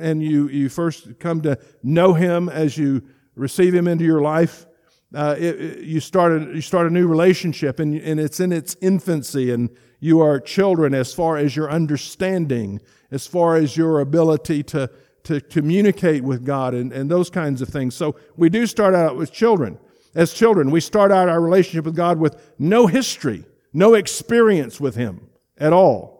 and 0.00 0.22
you, 0.22 0.48
you 0.48 0.68
first 0.68 1.18
come 1.18 1.42
to 1.42 1.58
know 1.82 2.14
Him 2.14 2.48
as 2.48 2.76
you 2.76 3.02
receive 3.34 3.74
Him 3.74 3.86
into 3.86 4.04
your 4.04 4.20
life, 4.20 4.66
uh, 5.14 5.36
it, 5.38 5.60
it, 5.60 5.84
you, 5.84 6.00
start 6.00 6.32
a, 6.32 6.54
you 6.54 6.60
start 6.60 6.86
a 6.86 6.90
new 6.90 7.06
relationship 7.06 7.78
and, 7.78 7.94
and 8.00 8.18
it's 8.18 8.40
in 8.40 8.52
its 8.52 8.76
infancy 8.80 9.52
and 9.52 9.70
you 10.00 10.20
are 10.20 10.40
children 10.40 10.94
as 10.94 11.14
far 11.14 11.36
as 11.36 11.54
your 11.54 11.70
understanding, 11.70 12.80
as 13.10 13.26
far 13.26 13.56
as 13.56 13.76
your 13.76 14.00
ability 14.00 14.62
to, 14.62 14.90
to 15.26 15.40
communicate 15.40 16.22
with 16.22 16.44
God 16.44 16.72
and, 16.74 16.92
and 16.92 17.10
those 17.10 17.30
kinds 17.30 17.60
of 17.60 17.68
things. 17.68 17.94
So 17.94 18.16
we 18.36 18.48
do 18.48 18.66
start 18.66 18.94
out 18.94 19.16
with 19.16 19.32
children. 19.32 19.78
As 20.14 20.32
children, 20.32 20.70
we 20.70 20.80
start 20.80 21.12
out 21.12 21.28
our 21.28 21.40
relationship 21.40 21.84
with 21.84 21.96
God 21.96 22.18
with 22.18 22.52
no 22.58 22.86
history, 22.86 23.44
no 23.72 23.94
experience 23.94 24.80
with 24.80 24.94
Him 24.94 25.28
at 25.58 25.72
all. 25.72 26.16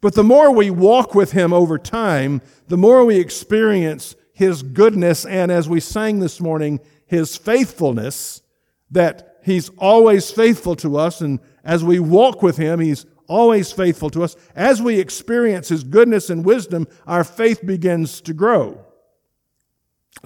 But 0.00 0.14
the 0.14 0.24
more 0.24 0.50
we 0.50 0.70
walk 0.70 1.14
with 1.14 1.32
Him 1.32 1.52
over 1.52 1.78
time, 1.78 2.42
the 2.66 2.76
more 2.76 3.04
we 3.04 3.20
experience 3.20 4.16
His 4.32 4.62
goodness 4.62 5.24
and, 5.24 5.52
as 5.52 5.68
we 5.68 5.78
sang 5.78 6.18
this 6.18 6.40
morning, 6.40 6.80
His 7.06 7.36
faithfulness, 7.36 8.42
that 8.90 9.38
He's 9.44 9.68
always 9.78 10.30
faithful 10.30 10.74
to 10.76 10.96
us. 10.96 11.20
And 11.20 11.38
as 11.62 11.84
we 11.84 12.00
walk 12.00 12.42
with 12.42 12.56
Him, 12.56 12.80
He's 12.80 13.06
always 13.28 13.72
faithful 13.72 14.10
to 14.10 14.22
us. 14.22 14.36
As 14.54 14.80
we 14.82 14.98
experience 14.98 15.68
His 15.68 15.84
goodness 15.84 16.30
and 16.30 16.44
wisdom, 16.44 16.86
our 17.06 17.24
faith 17.24 17.64
begins 17.64 18.20
to 18.22 18.34
grow. 18.34 18.84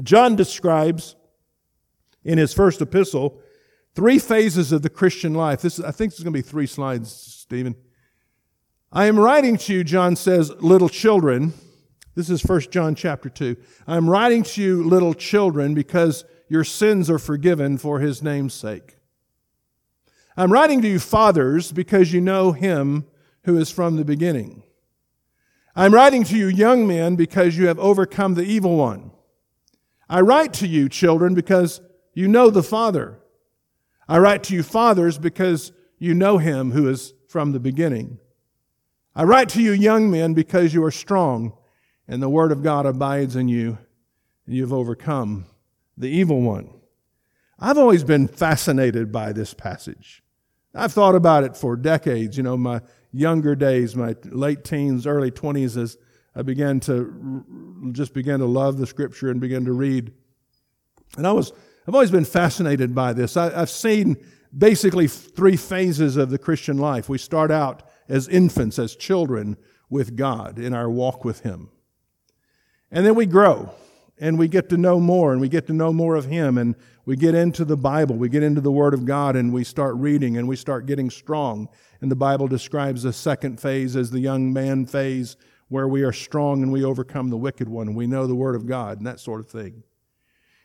John 0.03 0.37
describes 0.37 1.17
in 2.25 2.39
his 2.39 2.53
first 2.53 2.83
epistle 2.83 3.41
three 3.95 4.19
phases 4.19 4.73
of 4.73 4.83
the 4.83 4.91
Christian 4.91 5.35
life. 5.35 5.63
This, 5.63 5.79
is, 5.79 5.85
I 5.85 5.93
think 5.93 6.13
this 6.13 6.19
is 6.19 6.25
going 6.25 6.35
to 6.35 6.39
be 6.39 6.43
three 6.43 6.67
slides, 6.67 7.11
Stephen. 7.11 7.75
I 8.93 9.07
am 9.07 9.19
writing 9.19 9.57
to 9.59 9.73
you, 9.73 9.85
John 9.85 10.17
says, 10.17 10.51
little 10.61 10.89
children. 10.89 11.55
This 12.15 12.29
is 12.29 12.45
1 12.45 12.63
John 12.71 12.95
chapter 12.95 13.29
2. 13.29 13.57
I 13.87 13.97
am 13.97 14.09
writing 14.11 14.43
to 14.43 14.63
you, 14.63 14.83
little 14.83 15.15
children, 15.15 15.75
because 15.75 16.25
your 16.49 16.65
sins 16.65 17.09
are 17.11 17.19
forgiven 17.19 17.79
for 17.79 18.01
his 18.01 18.23
name's 18.23 18.55
sake. 18.55 18.96
I'm 20.37 20.53
writing 20.53 20.83
to 20.83 20.89
you, 20.89 20.99
fathers, 20.99 21.73
because 21.73 22.13
you 22.13 22.21
know 22.21 22.53
him 22.53 23.07
who 23.45 23.57
is 23.57 23.71
from 23.71 23.97
the 23.97 24.05
beginning. 24.05 24.63
I'm 25.75 25.95
writing 25.95 26.25
to 26.25 26.37
you, 26.37 26.49
young 26.49 26.87
men, 26.87 27.17
because 27.17 27.57
you 27.57 27.69
have 27.69 27.79
overcome 27.79 28.35
the 28.35 28.43
evil 28.43 28.77
one. 28.77 29.13
I 30.09 30.21
write 30.21 30.53
to 30.55 30.67
you, 30.67 30.89
children, 30.89 31.35
because 31.35 31.81
you 32.13 32.29
know 32.29 32.51
the 32.51 32.63
Father. 32.63 33.19
I 34.09 34.19
write 34.19 34.43
to 34.45 34.55
you, 34.55 34.63
fathers, 34.63 35.19
because 35.19 35.73
you 35.99 36.15
know 36.15 36.39
him 36.39 36.73
who 36.73 36.89
is 36.89 37.15
from 37.29 37.53
the 37.53 37.61
beginning. 37.61 38.19
I 39.15 39.25
write 39.25 39.49
to 39.51 39.63
you, 39.63 39.73
young 39.73 40.11
men, 40.11 40.35
because 40.35 40.75
you 40.75 40.85
are 40.85 40.91
strong, 40.91 41.55
and 42.07 42.23
the 42.23 42.29
word 42.29 42.53
of 42.53 42.63
God 42.63 42.85
abides 42.85 43.37
in 43.37 43.49
you, 43.49 43.79
and 44.47 44.55
you've 44.55 44.73
overcome 44.73 45.47
the 45.97 46.09
evil 46.09 46.43
one. 46.43 46.71
I've 47.59 47.79
always 47.79 48.05
been 48.05 48.29
fascinated 48.29 49.11
by 49.11 49.33
this 49.33 49.55
passage. 49.55 50.23
I've 50.77 50.93
thought 50.93 51.15
about 51.15 51.45
it 51.45 51.57
for 51.57 51.77
decades, 51.77 52.37
you 52.37 52.43
know, 52.43 52.57
my 52.57 52.81
younger 53.13 53.55
days, 53.55 53.97
my 53.97 54.15
late 54.25 54.65
teens, 54.65 55.07
early 55.07 55.31
20s, 55.31 55.81
as 55.81 55.97
I 56.35 56.43
began 56.43 56.81
to 56.81 57.45
just 57.93 58.13
began 58.13 58.41
to 58.41 58.47
love 58.47 58.77
the 58.77 58.87
scripture 58.87 59.31
and 59.31 59.41
began 59.41 59.65
to 59.65 59.73
read. 59.73 60.13
And 61.17 61.27
I 61.27 61.33
was, 61.33 61.53
I've 61.89 61.95
always 61.95 62.11
been 62.11 62.27
fascinated 62.27 62.95
by 62.95 63.15
this. 63.15 63.37
I, 63.37 63.59
I've 63.59 63.71
seen 63.71 64.17
basically 64.57 65.09
three 65.09 65.57
phases 65.57 66.17
of 66.17 66.31
the 66.31 66.39
Christian 66.39 66.77
life. 66.79 67.09
We 67.09 67.19
start 67.19 67.51
out 67.51 67.83
as 68.09 68.29
infants, 68.29 68.79
as 68.79 68.95
children 68.95 69.57
with 69.89 70.17
God 70.17 70.59
in 70.59 70.75
our 70.75 70.91
walk 70.91 71.25
with 71.25 71.41
Him. 71.41 71.71
And 72.91 73.07
then 73.07 73.15
we 73.15 73.27
grow 73.27 73.73
and 74.19 74.39
we 74.39 74.49
get 74.49 74.69
to 74.71 74.77
know 74.77 74.99
more 74.99 75.33
and 75.33 75.41
we 75.41 75.49
get 75.49 75.67
to 75.67 75.73
know 75.73 75.93
more 75.93 76.17
of 76.17 76.27
Him 76.27 76.59
and 76.59 76.75
we 77.05 77.17
get 77.17 77.35
into 77.35 77.65
the 77.65 77.77
Bible, 77.77 78.17
we 78.17 78.29
get 78.29 78.43
into 78.43 78.61
the 78.61 78.73
Word 78.73 78.95
of 78.95 79.05
God 79.05 79.37
and 79.37 79.53
we 79.53 79.65
start 79.65 79.95
reading 79.97 80.37
and 80.37 80.49
we 80.49 80.57
start 80.57 80.87
getting 80.87 81.11
strong. 81.11 81.69
And 82.01 82.11
the 82.11 82.17
Bible 82.17 82.49
describes 82.49 83.03
the 83.03 83.13
second 83.13 83.61
phase 83.61 83.97
as 83.97 84.11
the 84.11 84.21
young 84.21 84.53
man 84.53 84.87
phase 84.87 85.37
where 85.69 85.89
we 85.89 86.03
are 86.03 86.13
strong 86.13 86.63
and 86.63 86.73
we 86.73 86.85
overcome 86.85 87.31
the 87.31 87.37
wicked 87.37 87.69
one 87.69 87.89
and 87.89 87.97
we 87.97 88.07
know 88.07 88.27
the 88.27 88.35
Word 88.35 88.55
of 88.55 88.67
God 88.67 88.99
and 88.99 89.07
that 89.07 89.21
sort 89.21 89.41
of 89.41 89.49
thing. 89.49 89.83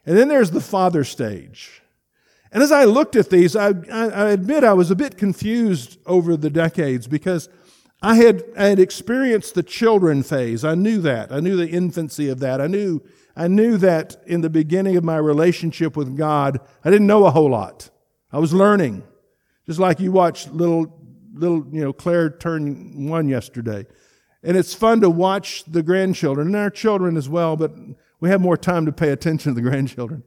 And 0.05 0.17
then 0.17 0.27
there's 0.27 0.51
the 0.51 0.61
father 0.61 1.03
stage. 1.03 1.81
And 2.51 2.61
as 2.61 2.71
I 2.71 2.83
looked 2.85 3.15
at 3.15 3.29
these, 3.29 3.55
I, 3.55 3.69
I, 3.91 4.29
admit 4.31 4.63
I 4.63 4.73
was 4.73 4.91
a 4.91 4.95
bit 4.95 5.17
confused 5.17 5.99
over 6.05 6.35
the 6.35 6.49
decades 6.49 7.07
because 7.07 7.47
I 8.01 8.15
had, 8.15 8.43
I 8.57 8.65
had 8.65 8.79
experienced 8.79 9.53
the 9.53 9.63
children 9.63 10.23
phase. 10.23 10.63
I 10.65 10.75
knew 10.75 10.99
that. 11.01 11.31
I 11.31 11.39
knew 11.39 11.55
the 11.55 11.69
infancy 11.69 12.29
of 12.29 12.39
that. 12.39 12.59
I 12.59 12.67
knew, 12.67 13.01
I 13.35 13.47
knew 13.47 13.77
that 13.77 14.17
in 14.25 14.41
the 14.41 14.49
beginning 14.49 14.97
of 14.97 15.03
my 15.03 15.17
relationship 15.17 15.95
with 15.95 16.17
God, 16.17 16.59
I 16.83 16.89
didn't 16.89 17.07
know 17.07 17.25
a 17.25 17.31
whole 17.31 17.51
lot. 17.51 17.89
I 18.31 18.39
was 18.39 18.53
learning. 18.53 19.03
Just 19.67 19.79
like 19.79 19.99
you 19.99 20.11
watched 20.11 20.51
little, 20.51 20.99
little, 21.33 21.65
you 21.71 21.81
know, 21.81 21.93
Claire 21.93 22.31
turn 22.31 23.07
one 23.07 23.29
yesterday. 23.29 23.85
And 24.43 24.57
it's 24.57 24.73
fun 24.73 25.01
to 25.01 25.09
watch 25.09 25.63
the 25.65 25.83
grandchildren 25.83 26.47
and 26.47 26.55
our 26.55 26.71
children 26.71 27.15
as 27.17 27.29
well, 27.29 27.55
but 27.55 27.71
we 28.19 28.29
have 28.29 28.41
more 28.41 28.57
time 28.57 28.87
to 28.87 28.91
pay 28.91 29.09
attention 29.09 29.53
to 29.53 29.61
the 29.61 29.69
grandchildren. 29.69 30.23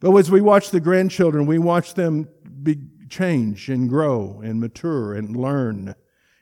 But 0.00 0.14
as 0.14 0.30
we 0.30 0.42
watch 0.42 0.70
the 0.70 0.80
grandchildren, 0.80 1.46
we 1.46 1.58
watch 1.58 1.94
them 1.94 2.28
be, 2.62 2.78
change 3.08 3.70
and 3.70 3.88
grow 3.88 4.40
and 4.44 4.60
mature 4.60 5.14
and 5.14 5.34
learn. 5.34 5.94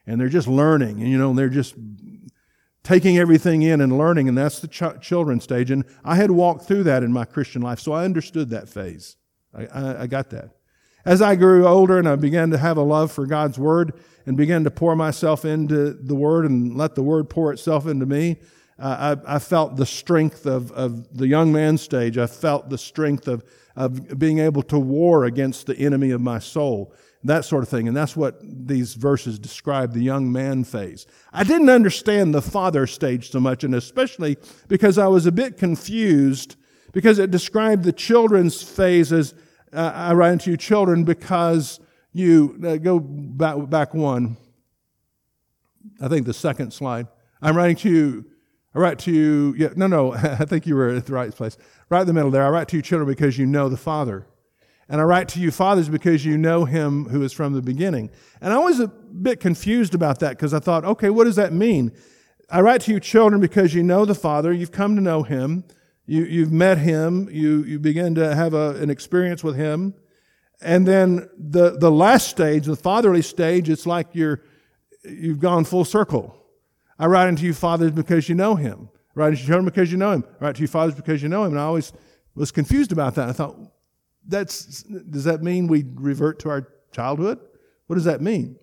And 0.07 0.21
they're 0.21 0.29
just 0.29 0.49
learning, 0.49 1.01
and 1.01 1.11
you 1.11 1.19
know, 1.19 1.35
they're 1.35 1.49
just 1.49 1.75
taking 2.85 3.19
everything 3.19 3.63
in 3.63 3.81
and 3.81 3.99
learning, 3.99 4.29
and 4.29 4.39
that's 4.39 4.61
the 4.61 4.69
ch- 4.69 5.01
children 5.01 5.41
stage. 5.41 5.73
And 5.73 5.85
I 6.05 6.15
had 6.15 6.31
walked 6.31 6.67
through 6.67 6.85
that 6.85 7.03
in 7.03 7.13
my 7.13 7.25
Christian 7.25 7.61
life, 7.61 7.81
so 7.81 7.93
I 7.93 8.05
understood 8.05 8.51
that 8.51 8.69
phase. 8.69 9.17
I, 9.53 9.67
I, 9.67 10.03
I 10.03 10.07
got 10.07 10.31
that. 10.31 10.51
As 11.05 11.23
I 11.23 11.37
grew 11.37 11.67
older 11.67 11.99
and 11.99 12.09
I 12.09 12.17
began 12.17 12.51
to 12.51 12.59
have 12.59 12.77
a 12.77 12.83
love 12.83 13.13
for 13.13 13.27
God's 13.27 13.59
Word 13.59 13.95
and 14.27 14.37
began 14.37 14.65
to 14.65 14.71
pour 14.71 14.97
myself 14.97 15.45
into 15.45 15.93
the 15.93 16.17
Word 16.17 16.45
and 16.47 16.77
let 16.77 16.97
the 16.97 17.03
Word 17.03 17.31
pour 17.31 17.53
itself 17.53 17.87
into 17.87 18.07
me, 18.07 18.39
uh, 18.79 19.17
I, 19.27 19.37
I, 19.37 19.39
felt 19.39 19.77
the 19.77 19.87
strength 19.87 20.47
of, 20.47 20.71
of 20.73 21.17
the 21.17 21.29
young 21.29 21.53
man 21.53 21.79
stage. 21.79 22.19
I 22.19 22.27
felt 22.27 22.69
the 22.69 22.77
strength 22.77 23.27
of, 23.27 23.45
of 23.75 24.19
being 24.19 24.39
able 24.39 24.63
to 24.65 24.79
war 24.79 25.25
against 25.25 25.67
the 25.67 25.77
enemy 25.79 26.11
of 26.11 26.21
my 26.21 26.39
soul, 26.41 26.93
that 27.27 27.45
sort 27.45 27.63
of 27.63 27.69
thing. 27.69 27.89
And 27.89 27.97
that's 27.97 28.17
what 28.17 28.41
these 28.43 28.95
verses 28.95 29.39
describe 29.39 29.93
the 29.93 30.03
young 30.03 30.31
man 30.31 30.65
phase. 30.65 31.07
I 31.33 31.45
didn't 31.45 31.71
understand 31.71 32.35
the 32.35 32.43
father 32.43 32.87
stage 32.87 33.31
so 33.31 33.41
much, 33.41 33.65
and 33.65 33.75
especially 33.75 34.37
because 34.69 34.99
I 34.99 35.09
was 35.09 35.27
a 35.27 35.33
bit 35.33 35.57
confused 35.57 36.57
because 36.93 37.19
it 37.19 37.31
described 37.31 37.85
the 37.85 37.93
children's 37.93 38.63
phase 38.63 39.13
as 39.13 39.35
uh, 39.73 39.93
I 39.95 40.15
write 40.15 40.33
unto 40.33 40.51
you 40.51 40.57
children 40.57 41.05
because 41.05 41.81
you 42.13 42.59
uh, 42.67 42.77
go 42.77 42.99
back, 42.99 43.69
back 43.69 43.95
one. 43.95 44.37
I 46.01 46.09
think 46.09 46.27
the 46.27 46.35
second 46.35 46.73
slide. 46.73 47.09
I'm 47.43 47.57
writing 47.57 47.77
to 47.77 47.91
you. 47.91 48.25
I 48.75 48.79
write 48.79 48.99
to 49.01 49.13
you. 49.13 49.55
Yeah, 49.59 49.69
no, 49.77 49.87
no. 49.87 50.13
I 50.15 50.45
think 50.45 50.67
you 50.67 50.75
were 50.75 50.91
at 50.91 51.07
the 51.07 51.13
right 51.13 51.35
place. 51.35 51.57
Right 51.89 52.01
in 52.01 52.07
the 52.07 52.13
middle 52.13 52.31
there. 52.31 52.45
I 52.45 52.51
write 52.51 52.69
to 52.69 52.77
you 52.77 52.83
children 52.83 53.09
because 53.09 53.37
you 53.39 53.47
know 53.47 53.69
the 53.69 53.77
Father. 53.77 54.27
And 54.89 55.01
I 55.01 55.05
write 55.05 55.29
to 55.31 55.41
you 55.41 55.51
fathers 55.51 55.89
because 55.89 56.25
you 56.25 56.39
know 56.39 56.65
him 56.65 57.07
who 57.07 57.23
is 57.23 57.33
from 57.33 57.55
the 57.55 57.63
beginning. 57.63 58.11
And 58.41 58.53
I 58.53 58.59
was 58.59 58.79
a 58.79 58.87
bit 58.87 59.41
confused 59.41 59.95
about 59.95 60.21
that 60.21 60.31
because 60.31 60.55
I 60.55 60.61
thought, 60.61 60.85
okay, 60.85 61.11
what 61.11 61.25
does 61.25 61.37
that 61.37 61.53
mean? 61.53 61.93
I 62.49 62.61
write 62.61 62.83
to 62.83 62.93
you 62.93 63.01
children 63.01 63.41
because 63.41 63.75
you 63.75 63.83
know 63.83 64.05
the 64.05 64.15
Father. 64.15 64.53
You've 64.53 64.71
come 64.71 64.95
to 64.95 65.03
know 65.03 65.25
him. 65.25 65.65
You, 66.07 66.25
you've 66.25 66.53
met 66.53 66.79
him. 66.79 67.29
You, 67.33 67.65
you 67.65 67.81
begin 67.81 68.15
to 68.15 68.35
have 68.35 68.55
a, 68.55 68.77
an 68.77 68.91
experience 68.91 69.43
with 69.43 69.57
him. 69.57 69.95
And 70.61 70.87
then 70.87 71.29
the, 71.37 71.77
the 71.77 71.91
last 71.91 72.29
stage, 72.29 72.67
the 72.67 72.77
fatherly 72.77 73.23
stage, 73.23 73.69
it's 73.69 73.87
like 73.87 74.07
you're, 74.13 74.43
you've 75.03 75.41
gone 75.41 75.65
full 75.65 75.85
circle. 75.85 76.37
I 76.99 77.07
write 77.07 77.27
unto 77.27 77.45
you 77.45 77.53
fathers 77.53 77.91
because 77.91 78.29
you 78.29 78.37
know 78.37 78.55
him. 78.55 78.89
I 78.95 79.21
write 79.21 79.27
unto 79.29 79.41
you 79.41 79.47
children 79.47 79.65
because 79.65 79.91
you 79.91 79.99
know 79.99 80.13
him. 80.13 80.25
I 80.41 80.45
write 80.45 80.57
to 80.57 80.63
you 80.63 80.69
fathers 80.69 80.95
because 80.95 81.23
you 81.23 81.29
know 81.29 81.45
him. 81.45 81.53
And 81.53 81.61
I 81.61 81.65
always 81.65 81.93
was 82.37 82.53
confused 82.53 82.93
about 82.93 83.17
that. 83.17 83.29
I 83.29 83.33
thought, 83.33 83.59
that's, 84.27 84.83
does 84.83 85.25
that 85.25 85.43
mean 85.43 85.67
we 85.67 85.85
revert 85.95 86.39
to 86.41 86.51
our 86.51 86.69
childhood? 86.93 87.39
What 87.87 87.97
does 87.97 88.05
that 88.05 88.21
mean? 88.21 88.57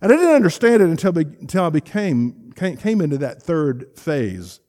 And 0.00 0.12
I 0.12 0.16
didn't 0.16 0.34
understand 0.34 0.82
it 0.82 0.88
until, 0.88 1.16
until 1.16 1.64
I 1.64 1.70
became, 1.70 2.52
came, 2.54 3.00
into 3.00 3.18
that 3.18 3.42
third 3.42 3.88
phase 3.96 4.60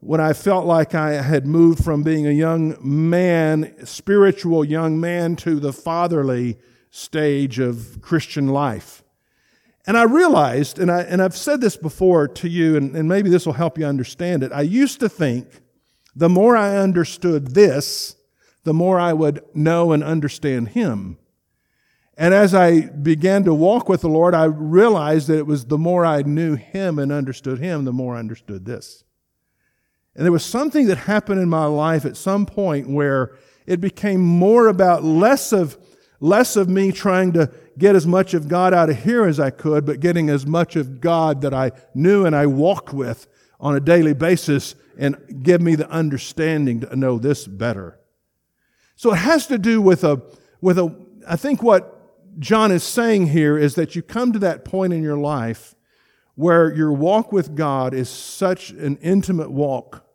when 0.00 0.20
I 0.20 0.34
felt 0.34 0.66
like 0.66 0.94
I 0.94 1.20
had 1.22 1.46
moved 1.46 1.82
from 1.82 2.02
being 2.02 2.26
a 2.26 2.30
young 2.30 2.76
man, 2.80 3.74
spiritual 3.84 4.64
young 4.64 5.00
man, 5.00 5.36
to 5.36 5.58
the 5.58 5.72
fatherly 5.72 6.58
stage 6.90 7.58
of 7.58 7.98
Christian 8.02 8.48
life. 8.48 9.02
And 9.86 9.96
I 9.96 10.02
realized, 10.02 10.78
and, 10.78 10.90
I, 10.90 11.02
and 11.02 11.22
I've 11.22 11.36
said 11.36 11.60
this 11.60 11.76
before 11.76 12.28
to 12.28 12.48
you, 12.48 12.76
and, 12.76 12.94
and 12.94 13.08
maybe 13.08 13.30
this 13.30 13.46
will 13.46 13.52
help 13.52 13.78
you 13.78 13.86
understand 13.86 14.42
it. 14.42 14.52
I 14.52 14.62
used 14.62 15.00
to 15.00 15.08
think 15.08 15.48
the 16.14 16.28
more 16.28 16.56
I 16.56 16.76
understood 16.76 17.54
this, 17.54 18.15
the 18.66 18.74
more 18.74 18.98
I 18.98 19.12
would 19.12 19.44
know 19.54 19.92
and 19.92 20.02
understand 20.02 20.70
Him. 20.70 21.18
And 22.18 22.34
as 22.34 22.52
I 22.52 22.80
began 22.80 23.44
to 23.44 23.54
walk 23.54 23.88
with 23.88 24.00
the 24.00 24.08
Lord, 24.08 24.34
I 24.34 24.44
realized 24.44 25.28
that 25.28 25.38
it 25.38 25.46
was 25.46 25.66
the 25.66 25.78
more 25.78 26.04
I 26.04 26.22
knew 26.22 26.56
Him 26.56 26.98
and 26.98 27.12
understood 27.12 27.60
Him, 27.60 27.84
the 27.84 27.92
more 27.92 28.16
I 28.16 28.18
understood 28.18 28.64
this. 28.64 29.04
And 30.16 30.24
there 30.24 30.32
was 30.32 30.44
something 30.44 30.86
that 30.88 30.98
happened 30.98 31.40
in 31.40 31.48
my 31.48 31.66
life 31.66 32.04
at 32.04 32.16
some 32.16 32.44
point 32.44 32.90
where 32.90 33.36
it 33.66 33.80
became 33.80 34.20
more 34.20 34.66
about 34.66 35.04
less 35.04 35.52
of, 35.52 35.78
less 36.18 36.56
of 36.56 36.68
me 36.68 36.90
trying 36.90 37.34
to 37.34 37.52
get 37.78 37.94
as 37.94 38.06
much 38.06 38.34
of 38.34 38.48
God 38.48 38.74
out 38.74 38.90
of 38.90 39.04
here 39.04 39.26
as 39.26 39.38
I 39.38 39.50
could, 39.50 39.86
but 39.86 40.00
getting 40.00 40.28
as 40.28 40.44
much 40.44 40.74
of 40.74 41.00
God 41.00 41.40
that 41.42 41.54
I 41.54 41.70
knew 41.94 42.26
and 42.26 42.34
I 42.34 42.46
walked 42.46 42.92
with 42.92 43.28
on 43.60 43.76
a 43.76 43.80
daily 43.80 44.12
basis 44.12 44.74
and 44.98 45.44
give 45.44 45.60
me 45.60 45.76
the 45.76 45.88
understanding 45.88 46.80
to 46.80 46.96
know 46.96 47.18
this 47.18 47.46
better. 47.46 48.00
So 48.96 49.12
it 49.12 49.18
has 49.18 49.46
to 49.46 49.58
do 49.58 49.80
with 49.80 50.04
a, 50.04 50.20
with 50.60 50.78
a, 50.78 50.94
I 51.28 51.36
think 51.36 51.62
what 51.62 51.92
John 52.38 52.72
is 52.72 52.82
saying 52.82 53.28
here 53.28 53.56
is 53.56 53.76
that 53.76 53.94
you 53.94 54.02
come 54.02 54.32
to 54.32 54.38
that 54.40 54.64
point 54.64 54.92
in 54.92 55.02
your 55.02 55.16
life 55.16 55.74
where 56.34 56.74
your 56.74 56.92
walk 56.92 57.32
with 57.32 57.54
God 57.54 57.94
is 57.94 58.08
such 58.08 58.70
an 58.70 58.96
intimate 58.98 59.50
walk 59.50 60.06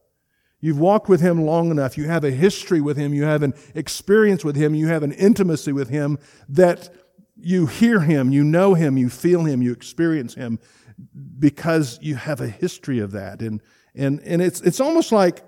You've 0.62 0.80
walked 0.80 1.10
with 1.10 1.22
Him 1.22 1.44
long 1.44 1.72
enough. 1.72 1.98
You 1.98 2.06
have 2.06 2.24
a 2.24 2.30
history 2.30 2.80
with 2.80 2.96
Him. 2.96 3.14
You 3.14 3.24
have 3.24 3.42
an 3.42 3.56
experience 3.74 4.46
with 4.46 4.56
Him. 4.56 4.76
You 4.76 4.88
have 4.88 5.02
an 5.02 5.12
intimacy 5.12 5.72
with 5.72 5.90
Him 5.90 6.20
that 6.48 6.90
you 7.36 7.66
hear 7.66 8.02
Him, 8.02 8.30
you 8.30 8.44
know 8.44 8.76
Him, 8.76 8.98
you 8.98 9.10
feel 9.10 9.44
Him, 9.46 9.64
you 9.64 9.72
experience 9.72 10.36
Him 10.36 10.60
because 11.40 11.98
you 12.04 12.14
have 12.14 12.40
a 12.40 12.48
history 12.48 13.00
of 13.00 13.12
that. 13.14 13.42
And, 13.42 13.62
and, 13.96 14.20
and 14.20 14.40
it's, 14.40 14.62
it's 14.62 14.80
almost 14.80 15.12
like 15.12 15.44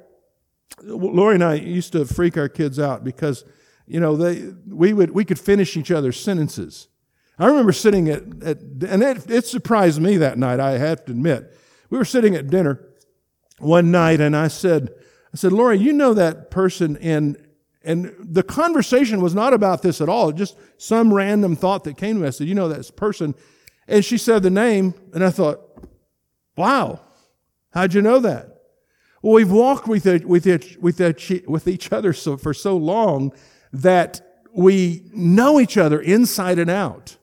Lori 0.81 1.35
and 1.35 1.43
I 1.43 1.55
used 1.55 1.91
to 1.93 2.05
freak 2.05 2.37
our 2.37 2.49
kids 2.49 2.79
out 2.79 3.03
because, 3.03 3.45
you 3.85 3.99
know, 3.99 4.15
they, 4.15 4.53
we, 4.67 4.93
would, 4.93 5.11
we 5.11 5.25
could 5.25 5.39
finish 5.39 5.77
each 5.77 5.91
other's 5.91 6.19
sentences. 6.19 6.87
I 7.39 7.47
remember 7.47 7.71
sitting 7.71 8.09
at, 8.09 8.23
at 8.43 8.57
and 8.59 9.03
it, 9.03 9.29
it 9.29 9.45
surprised 9.45 10.01
me 10.01 10.17
that 10.17 10.37
night, 10.37 10.59
I 10.59 10.77
have 10.77 11.05
to 11.05 11.11
admit. 11.11 11.53
We 11.89 11.97
were 11.97 12.05
sitting 12.05 12.35
at 12.35 12.47
dinner 12.47 12.79
one 13.59 13.91
night 13.91 14.21
and 14.21 14.35
I 14.35 14.47
said, 14.47 14.93
I 15.33 15.37
said, 15.37 15.51
Lori, 15.51 15.79
you 15.79 15.93
know 15.93 16.13
that 16.13 16.51
person 16.51 16.97
and 16.97 17.37
and 17.83 18.15
the 18.17 18.43
conversation 18.43 19.21
was 19.21 19.35
not 19.35 19.53
about 19.53 19.81
this 19.81 19.99
at 19.99 20.07
all, 20.07 20.31
just 20.31 20.57
some 20.77 21.13
random 21.13 21.55
thought 21.55 21.83
that 21.83 21.97
came 21.97 22.15
to 22.15 22.21
me. 22.21 22.27
I 22.27 22.31
said, 22.31 22.47
You 22.47 22.55
know 22.55 22.69
that 22.69 22.95
person. 22.95 23.35
And 23.87 24.05
she 24.05 24.17
said 24.17 24.41
the 24.41 24.49
name, 24.49 24.93
and 25.13 25.23
I 25.23 25.29
thought, 25.29 25.59
Wow, 26.55 27.01
how'd 27.73 27.93
you 27.93 28.01
know 28.01 28.19
that? 28.19 28.52
Well, 29.23 29.35
we've 29.35 29.51
walked 29.51 29.87
with, 29.87 30.05
with, 30.25 30.45
with, 30.45 31.47
with 31.47 31.67
each 31.69 31.91
other 31.93 32.11
so, 32.11 32.35
for 32.35 32.53
so 32.53 32.75
long 32.75 33.31
that 33.71 34.43
we 34.53 35.05
know 35.13 35.61
each 35.61 35.77
other 35.77 36.01
inside 36.01 36.59
and 36.59 36.69
out. 36.69 37.15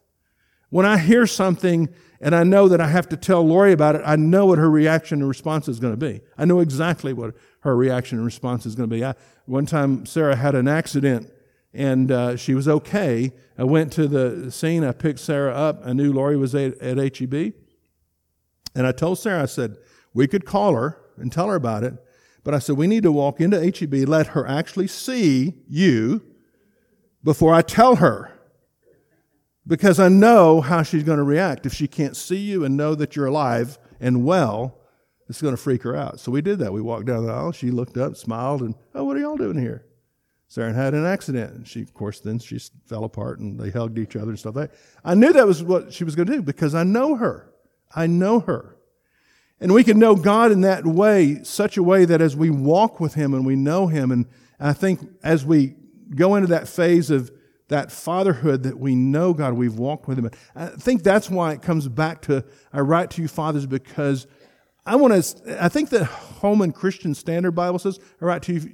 When 0.70 0.86
I 0.86 0.96
hear 0.96 1.26
something 1.26 1.90
and 2.18 2.34
I 2.34 2.42
know 2.42 2.68
that 2.68 2.80
I 2.80 2.86
have 2.86 3.06
to 3.10 3.18
tell 3.18 3.46
Lori 3.46 3.72
about 3.72 3.96
it, 3.96 4.02
I 4.06 4.16
know 4.16 4.46
what 4.46 4.58
her 4.58 4.70
reaction 4.70 5.20
and 5.20 5.28
response 5.28 5.68
is 5.68 5.78
going 5.78 5.92
to 5.92 5.98
be. 5.98 6.22
I 6.38 6.46
know 6.46 6.60
exactly 6.60 7.12
what 7.12 7.34
her 7.60 7.76
reaction 7.76 8.16
and 8.16 8.24
response 8.24 8.64
is 8.64 8.74
going 8.74 8.88
to 8.88 8.96
be. 8.96 9.04
I, 9.04 9.14
one 9.44 9.66
time, 9.66 10.06
Sarah 10.06 10.36
had 10.36 10.54
an 10.54 10.68
accident 10.68 11.30
and 11.74 12.10
uh, 12.10 12.36
she 12.36 12.54
was 12.54 12.66
okay. 12.66 13.30
I 13.58 13.64
went 13.64 13.92
to 13.92 14.08
the 14.08 14.50
scene. 14.50 14.84
I 14.84 14.92
picked 14.92 15.18
Sarah 15.18 15.54
up. 15.54 15.82
I 15.84 15.92
knew 15.92 16.14
Lori 16.14 16.38
was 16.38 16.54
at, 16.54 16.78
at 16.78 16.96
HEB. 17.18 17.52
And 18.74 18.86
I 18.86 18.92
told 18.92 19.18
Sarah, 19.18 19.42
I 19.42 19.46
said, 19.46 19.76
we 20.14 20.26
could 20.26 20.46
call 20.46 20.74
her 20.74 20.96
and 21.20 21.32
tell 21.32 21.48
her 21.48 21.54
about 21.54 21.84
it. 21.84 21.94
But 22.42 22.54
I 22.54 22.58
said, 22.58 22.76
we 22.76 22.86
need 22.86 23.02
to 23.02 23.12
walk 23.12 23.40
into 23.40 23.60
HEB, 23.60 24.08
let 24.08 24.28
her 24.28 24.46
actually 24.46 24.86
see 24.86 25.54
you 25.68 26.22
before 27.22 27.54
I 27.54 27.62
tell 27.62 27.96
her. 27.96 28.32
Because 29.66 30.00
I 30.00 30.08
know 30.08 30.60
how 30.60 30.82
she's 30.82 31.04
going 31.04 31.18
to 31.18 31.24
react. 31.24 31.66
If 31.66 31.74
she 31.74 31.86
can't 31.86 32.16
see 32.16 32.38
you 32.38 32.64
and 32.64 32.76
know 32.76 32.94
that 32.94 33.14
you're 33.14 33.26
alive 33.26 33.78
and 34.00 34.24
well, 34.24 34.78
it's 35.28 35.42
going 35.42 35.54
to 35.54 35.60
freak 35.60 35.82
her 35.82 35.94
out. 35.94 36.18
So 36.18 36.32
we 36.32 36.40
did 36.40 36.58
that. 36.58 36.72
We 36.72 36.80
walked 36.80 37.06
down 37.06 37.26
the 37.26 37.32
aisle. 37.32 37.52
She 37.52 37.70
looked 37.70 37.96
up, 37.96 38.16
smiled, 38.16 38.62
and, 38.62 38.74
oh, 38.94 39.04
what 39.04 39.16
are 39.16 39.20
y'all 39.20 39.36
doing 39.36 39.58
here? 39.58 39.84
Sarah 40.48 40.72
had 40.72 40.94
an 40.94 41.06
accident. 41.06 41.54
And 41.54 41.68
she, 41.68 41.82
of 41.82 41.94
course, 41.94 42.18
then 42.18 42.40
she 42.40 42.58
fell 42.86 43.04
apart 43.04 43.38
and 43.38 43.60
they 43.60 43.70
hugged 43.70 43.98
each 43.98 44.16
other 44.16 44.30
and 44.30 44.38
stuff 44.38 44.56
like 44.56 44.70
that. 44.70 44.78
I 45.04 45.14
knew 45.14 45.32
that 45.32 45.46
was 45.46 45.62
what 45.62 45.92
she 45.92 46.02
was 46.02 46.16
going 46.16 46.26
to 46.26 46.34
do 46.34 46.42
because 46.42 46.74
I 46.74 46.82
know 46.82 47.14
her. 47.14 47.52
I 47.94 48.08
know 48.08 48.40
her. 48.40 48.76
And 49.60 49.74
we 49.74 49.84
can 49.84 49.98
know 49.98 50.14
God 50.14 50.52
in 50.52 50.62
that 50.62 50.86
way, 50.86 51.42
such 51.42 51.76
a 51.76 51.82
way 51.82 52.06
that 52.06 52.22
as 52.22 52.34
we 52.34 52.48
walk 52.48 52.98
with 52.98 53.14
Him 53.14 53.34
and 53.34 53.44
we 53.44 53.56
know 53.56 53.88
Him, 53.88 54.10
and 54.10 54.26
I 54.58 54.72
think 54.72 55.00
as 55.22 55.44
we 55.44 55.74
go 56.14 56.34
into 56.34 56.48
that 56.48 56.66
phase 56.66 57.10
of 57.10 57.30
that 57.68 57.92
fatherhood 57.92 58.64
that 58.64 58.78
we 58.78 58.94
know 58.94 59.32
God, 59.32 59.54
we've 59.54 59.78
walked 59.78 60.08
with 60.08 60.18
Him. 60.18 60.30
I 60.56 60.66
think 60.66 61.02
that's 61.02 61.30
why 61.30 61.52
it 61.52 61.62
comes 61.62 61.88
back 61.88 62.22
to 62.22 62.44
I 62.72 62.80
write 62.80 63.10
to 63.12 63.22
you, 63.22 63.28
fathers, 63.28 63.66
because 63.66 64.26
I 64.84 64.96
want 64.96 65.22
to. 65.22 65.64
I 65.64 65.68
think 65.68 65.90
the 65.90 66.04
Holman 66.04 66.72
Christian 66.72 67.14
Standard 67.14 67.52
Bible 67.52 67.78
says 67.78 68.00
I 68.20 68.24
write 68.24 68.42
to 68.44 68.54
you, 68.54 68.70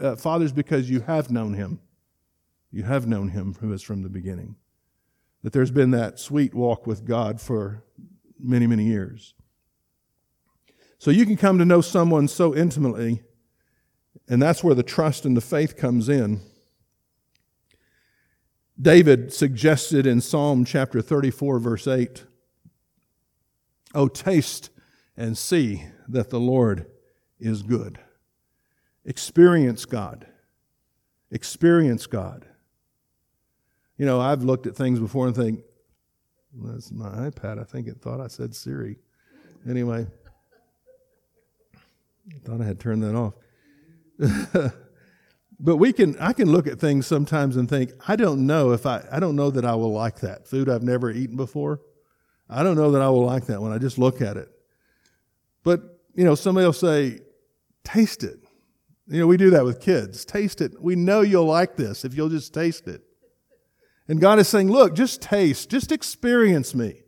uh, 0.00 0.16
fathers, 0.16 0.52
because 0.52 0.88
you 0.88 1.00
have 1.00 1.30
known 1.30 1.54
Him. 1.54 1.80
You 2.70 2.84
have 2.84 3.06
known 3.06 3.28
Him 3.28 3.56
who 3.60 3.72
is 3.72 3.82
from 3.82 4.02
the 4.02 4.08
beginning. 4.08 4.56
That 5.42 5.52
there's 5.52 5.70
been 5.70 5.90
that 5.92 6.18
sweet 6.18 6.54
walk 6.54 6.86
with 6.86 7.04
God 7.04 7.40
for 7.40 7.84
many, 8.40 8.66
many 8.66 8.84
years. 8.84 9.34
So 10.98 11.10
you 11.10 11.24
can 11.24 11.36
come 11.36 11.58
to 11.58 11.64
know 11.64 11.80
someone 11.80 12.26
so 12.26 12.54
intimately, 12.54 13.22
and 14.28 14.42
that's 14.42 14.64
where 14.64 14.74
the 14.74 14.82
trust 14.82 15.24
and 15.24 15.36
the 15.36 15.40
faith 15.40 15.76
comes 15.76 16.08
in. 16.08 16.40
David 18.80 19.32
suggested 19.32 20.06
in 20.06 20.20
Psalm 20.20 20.64
chapter 20.64 21.00
34, 21.00 21.58
verse 21.58 21.86
8, 21.86 22.24
Oh, 23.94 24.08
taste 24.08 24.70
and 25.16 25.36
see 25.36 25.84
that 26.08 26.30
the 26.30 26.38
Lord 26.38 26.86
is 27.40 27.62
good. 27.62 27.98
Experience 29.04 29.84
God. 29.84 30.26
Experience 31.30 32.06
God. 32.06 32.46
You 33.96 34.06
know, 34.06 34.20
I've 34.20 34.44
looked 34.44 34.66
at 34.66 34.76
things 34.76 35.00
before 35.00 35.26
and 35.26 35.34
think, 35.34 35.60
that's 36.54 36.92
my 36.92 37.08
iPad. 37.30 37.60
I 37.60 37.64
think 37.64 37.88
it 37.88 38.00
thought 38.00 38.20
I 38.20 38.28
said 38.28 38.54
Siri. 38.54 38.98
Anyway, 39.68 40.06
I 42.34 42.38
thought 42.44 42.60
I 42.60 42.64
had 42.64 42.80
turned 42.80 43.02
that 43.02 43.14
off. 43.14 43.34
but 45.60 45.76
we 45.76 45.92
can 45.92 46.16
I 46.18 46.32
can 46.32 46.50
look 46.50 46.66
at 46.66 46.78
things 46.78 47.06
sometimes 47.06 47.56
and 47.56 47.68
think, 47.68 47.92
I 48.06 48.16
don't 48.16 48.46
know 48.46 48.72
if 48.72 48.86
I 48.86 49.04
I 49.10 49.20
don't 49.20 49.36
know 49.36 49.50
that 49.50 49.64
I 49.64 49.74
will 49.74 49.92
like 49.92 50.20
that. 50.20 50.46
Food 50.46 50.68
I've 50.68 50.82
never 50.82 51.10
eaten 51.10 51.36
before. 51.36 51.80
I 52.50 52.62
don't 52.62 52.76
know 52.76 52.92
that 52.92 53.02
I 53.02 53.10
will 53.10 53.24
like 53.24 53.46
that 53.46 53.60
when 53.60 53.72
I 53.72 53.78
just 53.78 53.98
look 53.98 54.22
at 54.22 54.36
it. 54.36 54.48
But, 55.64 55.82
you 56.14 56.24
know, 56.24 56.34
somebody 56.34 56.64
will 56.64 56.72
say, 56.72 57.20
taste 57.84 58.24
it. 58.24 58.38
You 59.06 59.20
know, 59.20 59.26
we 59.26 59.36
do 59.36 59.50
that 59.50 59.64
with 59.64 59.80
kids. 59.80 60.24
Taste 60.24 60.60
it. 60.60 60.80
We 60.80 60.96
know 60.96 61.20
you'll 61.20 61.46
like 61.46 61.76
this 61.76 62.04
if 62.04 62.14
you'll 62.14 62.28
just 62.30 62.54
taste 62.54 62.88
it. 62.88 63.02
And 64.06 64.20
God 64.20 64.38
is 64.38 64.48
saying, 64.48 64.70
look, 64.70 64.94
just 64.94 65.20
taste, 65.20 65.68
just 65.68 65.92
experience 65.92 66.74
me. 66.74 67.02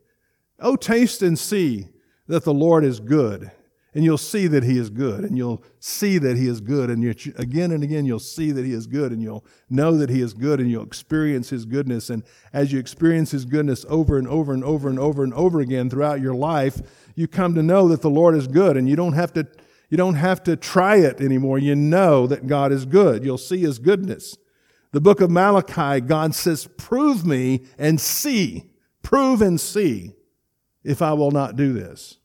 Oh, 0.58 0.76
taste 0.76 1.22
and 1.22 1.38
see 1.38 1.88
that 2.26 2.44
the 2.44 2.52
Lord 2.52 2.84
is 2.84 3.00
good 3.00 3.50
and 3.94 4.04
you'll 4.04 4.18
see 4.18 4.46
that 4.46 4.62
he 4.62 4.78
is 4.78 4.88
good 4.88 5.24
and 5.24 5.36
you'll 5.36 5.62
see 5.80 6.18
that 6.18 6.36
he 6.36 6.46
is 6.46 6.60
good 6.60 6.90
and 6.90 7.02
you, 7.02 7.14
again 7.36 7.72
and 7.72 7.82
again 7.82 8.04
you'll 8.04 8.18
see 8.18 8.52
that 8.52 8.64
he 8.64 8.72
is 8.72 8.86
good 8.86 9.12
and 9.12 9.22
you'll 9.22 9.44
know 9.68 9.96
that 9.96 10.10
he 10.10 10.20
is 10.20 10.32
good 10.32 10.60
and 10.60 10.70
you'll 10.70 10.84
experience 10.84 11.50
his 11.50 11.64
goodness. 11.64 12.08
And 12.08 12.22
as 12.52 12.72
you 12.72 12.78
experience 12.78 13.32
his 13.32 13.44
goodness 13.44 13.84
over 13.88 14.16
and 14.16 14.28
over 14.28 14.52
and 14.52 14.62
over 14.62 14.88
and 14.88 14.98
over 14.98 15.24
and 15.24 15.34
over 15.34 15.60
again 15.60 15.90
throughout 15.90 16.20
your 16.20 16.34
life 16.34 16.80
you 17.14 17.26
come 17.26 17.54
to 17.54 17.62
know 17.62 17.88
that 17.88 18.02
the 18.02 18.10
lord 18.10 18.34
is 18.36 18.46
good 18.46 18.76
and 18.76 18.88
you 18.88 18.96
don't 18.96 19.14
have 19.14 19.32
to 19.32 19.46
you 19.88 19.96
don't 19.96 20.14
have 20.14 20.44
to 20.44 20.54
try 20.54 20.98
it 20.98 21.20
anymore. 21.20 21.58
You 21.58 21.74
know 21.74 22.28
that 22.28 22.46
god 22.46 22.70
is 22.70 22.86
good. 22.86 23.24
You'll 23.24 23.38
see 23.38 23.58
his 23.58 23.80
goodness. 23.80 24.36
The 24.92 25.00
book 25.00 25.20
of 25.20 25.30
malachi 25.30 26.00
god 26.00 26.34
says 26.34 26.68
prove 26.76 27.26
me 27.26 27.64
and 27.78 28.00
see 28.00 28.70
prove 29.02 29.42
and 29.42 29.60
see 29.60 30.12
if 30.84 31.02
i 31.02 31.12
will 31.12 31.30
not 31.30 31.56
do 31.56 31.72
this 31.72 32.19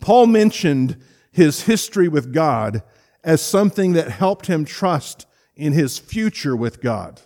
Paul 0.00 0.26
mentioned 0.26 0.96
his 1.30 1.62
history 1.62 2.08
with 2.08 2.32
God 2.32 2.82
as 3.24 3.42
something 3.42 3.92
that 3.94 4.10
helped 4.10 4.46
him 4.46 4.64
trust 4.64 5.26
in 5.56 5.72
his 5.72 5.98
future 5.98 6.56
with 6.56 6.80
God. 6.80 7.20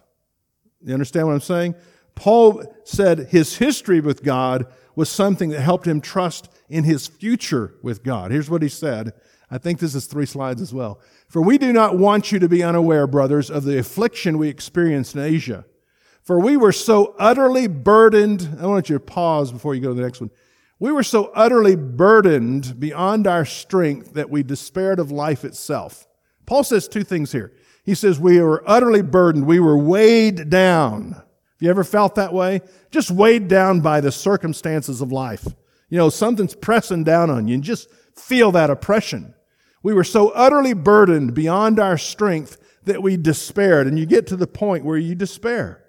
You 0.82 0.94
understand 0.94 1.26
what 1.26 1.34
I'm 1.34 1.40
saying? 1.40 1.74
Paul 2.14 2.64
said 2.84 3.28
his 3.30 3.56
history 3.56 4.00
with 4.00 4.22
God 4.22 4.66
was 4.94 5.08
something 5.08 5.50
that 5.50 5.60
helped 5.60 5.86
him 5.86 6.00
trust 6.00 6.48
in 6.68 6.84
his 6.84 7.06
future 7.06 7.74
with 7.82 8.02
God. 8.02 8.30
Here's 8.30 8.50
what 8.50 8.62
he 8.62 8.68
said. 8.68 9.12
I 9.50 9.58
think 9.58 9.78
this 9.78 9.94
is 9.94 10.06
three 10.06 10.26
slides 10.26 10.62
as 10.62 10.72
well. 10.72 11.00
For 11.28 11.42
we 11.42 11.58
do 11.58 11.72
not 11.72 11.98
want 11.98 12.32
you 12.32 12.38
to 12.38 12.48
be 12.48 12.62
unaware, 12.62 13.06
brothers, 13.06 13.50
of 13.50 13.64
the 13.64 13.78
affliction 13.78 14.38
we 14.38 14.48
experienced 14.48 15.14
in 15.14 15.22
Asia. 15.22 15.64
For 16.22 16.38
we 16.40 16.56
were 16.56 16.72
so 16.72 17.14
utterly 17.18 17.66
burdened. 17.66 18.56
I 18.60 18.66
want 18.66 18.88
you 18.88 18.96
to 18.96 19.04
pause 19.04 19.52
before 19.52 19.74
you 19.74 19.80
go 19.80 19.88
to 19.88 19.94
the 19.94 20.02
next 20.02 20.20
one. 20.20 20.30
We 20.82 20.90
were 20.90 21.04
so 21.04 21.30
utterly 21.32 21.76
burdened 21.76 22.80
beyond 22.80 23.28
our 23.28 23.44
strength 23.44 24.14
that 24.14 24.30
we 24.30 24.42
despaired 24.42 24.98
of 24.98 25.12
life 25.12 25.44
itself. 25.44 26.08
Paul 26.44 26.64
says 26.64 26.88
two 26.88 27.04
things 27.04 27.30
here. 27.30 27.52
He 27.84 27.94
says 27.94 28.18
we 28.18 28.40
were 28.40 28.64
utterly 28.66 29.02
burdened. 29.02 29.46
We 29.46 29.60
were 29.60 29.78
weighed 29.78 30.50
down. 30.50 31.12
Have 31.12 31.24
you 31.60 31.70
ever 31.70 31.84
felt 31.84 32.16
that 32.16 32.32
way? 32.32 32.62
Just 32.90 33.12
weighed 33.12 33.46
down 33.46 33.78
by 33.78 34.00
the 34.00 34.10
circumstances 34.10 35.00
of 35.00 35.12
life. 35.12 35.46
You 35.88 35.98
know, 35.98 36.10
something's 36.10 36.56
pressing 36.56 37.04
down 37.04 37.30
on 37.30 37.46
you 37.46 37.54
and 37.54 37.62
just 37.62 37.88
feel 38.16 38.50
that 38.50 38.68
oppression. 38.68 39.34
We 39.84 39.94
were 39.94 40.02
so 40.02 40.30
utterly 40.30 40.74
burdened 40.74 41.32
beyond 41.32 41.78
our 41.78 41.96
strength 41.96 42.58
that 42.86 43.04
we 43.04 43.16
despaired. 43.16 43.86
And 43.86 44.00
you 44.00 44.04
get 44.04 44.26
to 44.26 44.36
the 44.36 44.48
point 44.48 44.84
where 44.84 44.98
you 44.98 45.14
despair. 45.14 45.84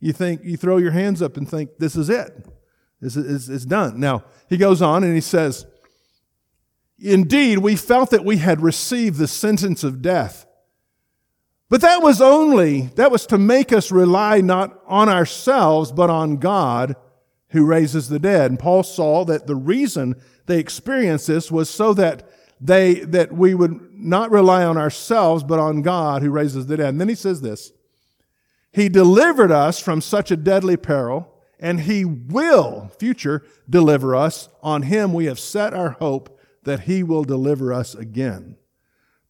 You 0.00 0.12
think, 0.12 0.40
you 0.42 0.56
throw 0.56 0.78
your 0.78 0.90
hands 0.90 1.22
up 1.22 1.36
and 1.36 1.48
think, 1.48 1.78
this 1.78 1.94
is 1.94 2.10
it. 2.10 2.44
It's, 3.02 3.16
it's, 3.16 3.48
it's 3.48 3.64
done. 3.64 3.98
Now, 3.98 4.24
he 4.48 4.56
goes 4.56 4.80
on 4.80 5.02
and 5.02 5.14
he 5.14 5.20
says, 5.20 5.66
Indeed, 6.98 7.58
we 7.58 7.74
felt 7.74 8.10
that 8.10 8.24
we 8.24 8.36
had 8.36 8.62
received 8.62 9.18
the 9.18 9.26
sentence 9.26 9.82
of 9.82 10.00
death. 10.00 10.46
But 11.68 11.80
that 11.80 12.00
was 12.00 12.20
only, 12.20 12.82
that 12.96 13.10
was 13.10 13.26
to 13.26 13.38
make 13.38 13.72
us 13.72 13.90
rely 13.90 14.40
not 14.40 14.78
on 14.86 15.08
ourselves, 15.08 15.90
but 15.90 16.10
on 16.10 16.36
God 16.36 16.94
who 17.48 17.66
raises 17.66 18.08
the 18.08 18.20
dead. 18.20 18.50
And 18.50 18.58
Paul 18.58 18.84
saw 18.84 19.24
that 19.24 19.46
the 19.46 19.56
reason 19.56 20.14
they 20.46 20.60
experienced 20.60 21.26
this 21.26 21.50
was 21.50 21.68
so 21.68 21.92
that 21.94 22.28
they, 22.60 23.00
that 23.00 23.32
we 23.32 23.54
would 23.54 23.80
not 23.92 24.30
rely 24.30 24.64
on 24.64 24.76
ourselves, 24.76 25.42
but 25.42 25.58
on 25.58 25.82
God 25.82 26.22
who 26.22 26.30
raises 26.30 26.66
the 26.66 26.76
dead. 26.76 26.90
And 26.90 27.00
then 27.00 27.08
he 27.08 27.16
says 27.16 27.40
this, 27.40 27.72
He 28.70 28.88
delivered 28.88 29.50
us 29.50 29.80
from 29.80 30.00
such 30.00 30.30
a 30.30 30.36
deadly 30.36 30.76
peril 30.76 31.31
and 31.62 31.82
he 31.82 32.04
will, 32.04 32.90
future, 32.98 33.42
deliver 33.70 34.14
us. 34.16 34.48
On 34.62 34.82
him 34.82 35.14
we 35.14 35.26
have 35.26 35.38
set 35.38 35.72
our 35.72 35.90
hope 35.92 36.38
that 36.64 36.80
he 36.80 37.02
will 37.02 37.24
deliver 37.24 37.72
us 37.72 37.94
again. 37.94 38.56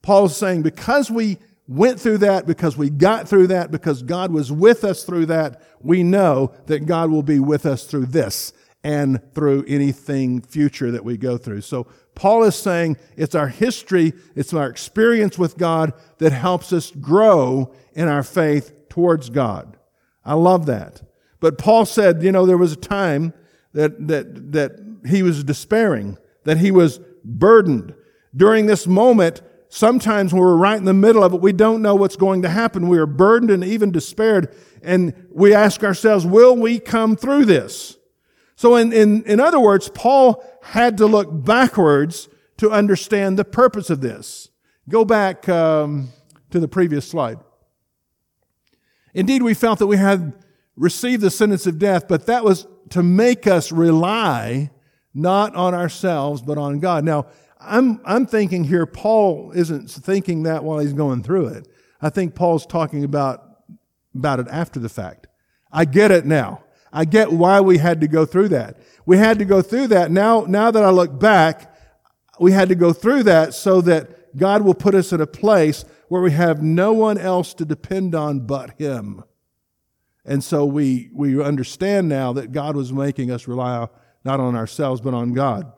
Paul's 0.00 0.36
saying 0.36 0.62
because 0.62 1.10
we 1.10 1.38
went 1.68 2.00
through 2.00 2.18
that, 2.18 2.46
because 2.46 2.76
we 2.76 2.90
got 2.90 3.28
through 3.28 3.48
that, 3.48 3.70
because 3.70 4.02
God 4.02 4.32
was 4.32 4.50
with 4.50 4.82
us 4.82 5.04
through 5.04 5.26
that, 5.26 5.62
we 5.80 6.02
know 6.02 6.52
that 6.66 6.86
God 6.86 7.10
will 7.10 7.22
be 7.22 7.38
with 7.38 7.66
us 7.66 7.84
through 7.84 8.06
this 8.06 8.52
and 8.82 9.20
through 9.34 9.64
anything 9.68 10.40
future 10.40 10.90
that 10.90 11.04
we 11.04 11.16
go 11.16 11.36
through. 11.36 11.60
So 11.60 11.86
Paul 12.14 12.44
is 12.44 12.56
saying 12.56 12.96
it's 13.16 13.34
our 13.34 13.48
history, 13.48 14.14
it's 14.34 14.52
our 14.54 14.68
experience 14.68 15.38
with 15.38 15.58
God 15.58 15.92
that 16.18 16.32
helps 16.32 16.72
us 16.72 16.90
grow 16.90 17.72
in 17.92 18.08
our 18.08 18.22
faith 18.22 18.88
towards 18.88 19.28
God. 19.30 19.76
I 20.24 20.34
love 20.34 20.66
that. 20.66 21.02
But 21.42 21.58
Paul 21.58 21.84
said, 21.84 22.22
you 22.22 22.30
know, 22.30 22.46
there 22.46 22.56
was 22.56 22.72
a 22.72 22.76
time 22.76 23.34
that, 23.72 24.06
that, 24.06 24.52
that 24.52 24.72
he 25.04 25.24
was 25.24 25.42
despairing, 25.42 26.16
that 26.44 26.58
he 26.58 26.70
was 26.70 27.00
burdened. 27.24 27.96
During 28.34 28.66
this 28.66 28.86
moment, 28.86 29.42
sometimes 29.68 30.32
when 30.32 30.40
we're 30.40 30.56
right 30.56 30.78
in 30.78 30.84
the 30.84 30.94
middle 30.94 31.24
of 31.24 31.34
it, 31.34 31.40
we 31.40 31.52
don't 31.52 31.82
know 31.82 31.96
what's 31.96 32.14
going 32.14 32.42
to 32.42 32.48
happen. 32.48 32.86
We 32.86 32.96
are 32.98 33.06
burdened 33.06 33.50
and 33.50 33.64
even 33.64 33.90
despaired. 33.90 34.54
And 34.82 35.26
we 35.32 35.52
ask 35.52 35.82
ourselves, 35.82 36.24
will 36.24 36.54
we 36.54 36.78
come 36.78 37.16
through 37.16 37.46
this? 37.46 37.98
So 38.54 38.76
in, 38.76 38.92
in, 38.92 39.24
in 39.24 39.40
other 39.40 39.58
words, 39.58 39.88
Paul 39.88 40.44
had 40.62 40.96
to 40.98 41.06
look 41.06 41.26
backwards 41.44 42.28
to 42.58 42.70
understand 42.70 43.36
the 43.36 43.44
purpose 43.44 43.90
of 43.90 44.00
this. 44.00 44.48
Go 44.88 45.04
back 45.04 45.48
um, 45.48 46.10
to 46.50 46.60
the 46.60 46.68
previous 46.68 47.08
slide. 47.08 47.40
Indeed, 49.12 49.42
we 49.42 49.54
felt 49.54 49.80
that 49.80 49.88
we 49.88 49.96
had 49.96 50.36
received 50.76 51.22
the 51.22 51.30
sentence 51.30 51.66
of 51.66 51.78
death, 51.78 52.08
but 52.08 52.26
that 52.26 52.44
was 52.44 52.66
to 52.90 53.02
make 53.02 53.46
us 53.46 53.72
rely 53.72 54.70
not 55.14 55.54
on 55.54 55.74
ourselves, 55.74 56.42
but 56.42 56.58
on 56.58 56.80
God. 56.80 57.04
Now, 57.04 57.26
I'm, 57.60 58.00
I'm 58.04 58.26
thinking 58.26 58.64
here, 58.64 58.86
Paul 58.86 59.52
isn't 59.54 59.88
thinking 59.90 60.44
that 60.44 60.64
while 60.64 60.78
he's 60.78 60.92
going 60.92 61.22
through 61.22 61.48
it. 61.48 61.68
I 62.00 62.10
think 62.10 62.34
Paul's 62.34 62.66
talking 62.66 63.04
about, 63.04 63.42
about 64.14 64.40
it 64.40 64.48
after 64.48 64.80
the 64.80 64.88
fact. 64.88 65.26
I 65.70 65.84
get 65.84 66.10
it 66.10 66.26
now. 66.26 66.64
I 66.92 67.04
get 67.04 67.32
why 67.32 67.60
we 67.60 67.78
had 67.78 68.00
to 68.00 68.08
go 68.08 68.26
through 68.26 68.48
that. 68.48 68.76
We 69.06 69.16
had 69.16 69.38
to 69.38 69.44
go 69.44 69.62
through 69.62 69.88
that. 69.88 70.10
Now, 70.10 70.44
now 70.46 70.70
that 70.70 70.84
I 70.84 70.90
look 70.90 71.18
back, 71.18 71.74
we 72.38 72.52
had 72.52 72.68
to 72.68 72.74
go 72.74 72.92
through 72.92 73.22
that 73.24 73.54
so 73.54 73.80
that 73.82 74.36
God 74.36 74.62
will 74.62 74.74
put 74.74 74.94
us 74.94 75.12
in 75.12 75.20
a 75.20 75.26
place 75.26 75.84
where 76.08 76.20
we 76.20 76.32
have 76.32 76.62
no 76.62 76.92
one 76.92 77.18
else 77.18 77.54
to 77.54 77.64
depend 77.64 78.14
on 78.14 78.40
but 78.40 78.78
Him. 78.78 79.24
And 80.24 80.42
so 80.42 80.64
we, 80.64 81.10
we 81.12 81.42
understand 81.42 82.08
now 82.08 82.32
that 82.34 82.52
God 82.52 82.76
was 82.76 82.92
making 82.92 83.30
us 83.30 83.48
rely 83.48 83.86
not 84.24 84.40
on 84.40 84.54
ourselves, 84.54 85.00
but 85.00 85.14
on 85.14 85.32
God. 85.32 85.72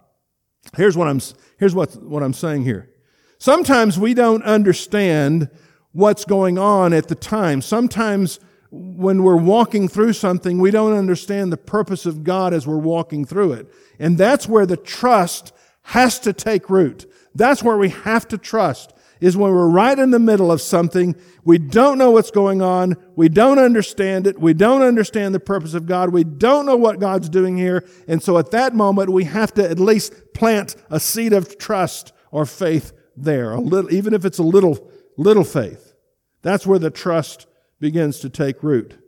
Here's 0.77 0.97
what 0.97 1.09
I'm, 1.09 1.21
here's 1.59 1.75
what, 1.75 1.95
what 2.03 2.23
I'm 2.23 2.35
saying 2.35 2.65
here. 2.65 2.91
Sometimes 3.39 3.99
we 3.99 4.15
don't 4.15 4.43
understand 4.43 5.51
what's 5.93 6.25
going 6.25 6.59
on 6.59 6.93
at 6.93 7.09
the 7.09 7.15
time. 7.15 7.63
Sometimes 7.63 8.41
when 8.71 9.23
we're 9.23 9.37
walking 9.37 9.89
through 9.89 10.13
something, 10.13 10.59
we 10.59 10.71
don't 10.71 10.95
understand 10.95 11.53
the 11.53 11.57
purpose 11.57 12.07
of 12.07 12.25
God 12.25 12.53
as 12.53 12.67
we're 12.67 12.77
walking 12.77 13.25
through 13.25 13.53
it. 13.53 13.73
And 13.99 14.19
that's 14.19 14.49
where 14.49 14.67
the 14.67 14.77
trust 14.77 15.53
has 15.83 16.19
to 16.21 16.33
take 16.33 16.69
root. 16.69 17.11
That's 17.35 17.63
where 17.63 17.77
we 17.77 17.91
have 17.91 18.27
to 18.29 18.39
trust 18.39 18.94
is 19.25 19.39
when 19.39 19.51
we're 19.53 19.71
right 19.71 19.99
in 19.99 20.11
the 20.11 20.19
middle 20.19 20.53
of 20.53 20.61
something. 20.61 21.17
We 21.45 21.57
don't 21.57 21.97
know 21.97 22.11
what's 22.11 22.31
going 22.31 22.61
on. 22.61 22.95
We 23.17 23.31
don't 23.31 23.59
understand 23.59 24.27
it. 24.27 24.39
We 24.39 24.53
don't 24.53 24.83
understand 24.83 25.35
the 25.35 25.41
purpose 25.41 25.73
of 25.73 25.87
God. 25.87 26.11
We 26.11 26.25
don't 26.25 26.67
know 26.67 26.77
what 26.77 27.01
God's 27.01 27.31
doing 27.31 27.57
here. 27.57 27.89
And 28.07 28.23
so 28.23 28.37
at 28.37 28.51
that 28.51 28.75
moment, 28.75 29.11
we 29.11 29.25
have 29.25 29.55
to 29.55 29.67
at 29.67 29.81
least 29.81 30.13
plant 30.35 30.77
a 30.91 31.01
seed 31.01 31.33
of 31.33 31.57
trust 31.57 32.13
or 32.33 32.45
faith 32.45 32.93
there, 33.17 33.53
a 33.53 33.61
little, 33.61 33.91
even 33.91 34.13
if 34.13 34.27
it's 34.27 34.37
a 34.37 34.43
little, 34.43 34.91
little 35.17 35.43
faith. 35.43 35.95
That's 36.43 36.67
where 36.67 36.79
the 36.79 36.91
trust 36.91 37.47
begins 37.81 38.21
to 38.21 38.29
take 38.29 38.63
root. 38.63 38.99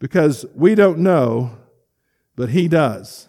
Because 0.00 0.44
we 0.56 0.74
don't 0.74 0.98
know, 0.98 1.56
but 2.34 2.48
He 2.48 2.66
does. 2.66 3.28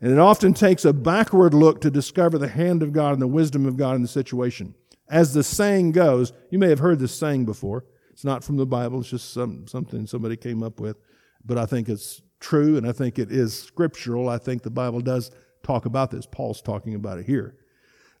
And 0.00 0.10
it 0.10 0.18
often 0.18 0.54
takes 0.54 0.86
a 0.86 0.94
backward 0.94 1.52
look 1.52 1.82
to 1.82 1.90
discover 1.90 2.38
the 2.38 2.48
hand 2.48 2.82
of 2.82 2.94
God 2.94 3.12
and 3.12 3.20
the 3.20 3.28
wisdom 3.28 3.66
of 3.66 3.76
God 3.76 3.96
in 3.96 4.00
the 4.00 4.08
situation. 4.08 4.74
As 5.10 5.34
the 5.34 5.42
saying 5.42 5.92
goes, 5.92 6.32
you 6.50 6.58
may 6.58 6.68
have 6.68 6.78
heard 6.78 7.00
this 7.00 7.14
saying 7.14 7.44
before. 7.44 7.84
It's 8.10 8.24
not 8.24 8.44
from 8.44 8.56
the 8.56 8.66
Bible, 8.66 9.00
it's 9.00 9.10
just 9.10 9.32
some, 9.32 9.66
something 9.66 10.06
somebody 10.06 10.36
came 10.36 10.62
up 10.62 10.78
with. 10.78 10.96
But 11.44 11.58
I 11.58 11.66
think 11.66 11.88
it's 11.88 12.22
true 12.38 12.76
and 12.76 12.86
I 12.86 12.92
think 12.92 13.18
it 13.18 13.30
is 13.30 13.58
scriptural. 13.58 14.28
I 14.28 14.38
think 14.38 14.62
the 14.62 14.70
Bible 14.70 15.00
does 15.00 15.30
talk 15.62 15.84
about 15.84 16.10
this. 16.10 16.26
Paul's 16.26 16.62
talking 16.62 16.94
about 16.94 17.18
it 17.18 17.26
here. 17.26 17.56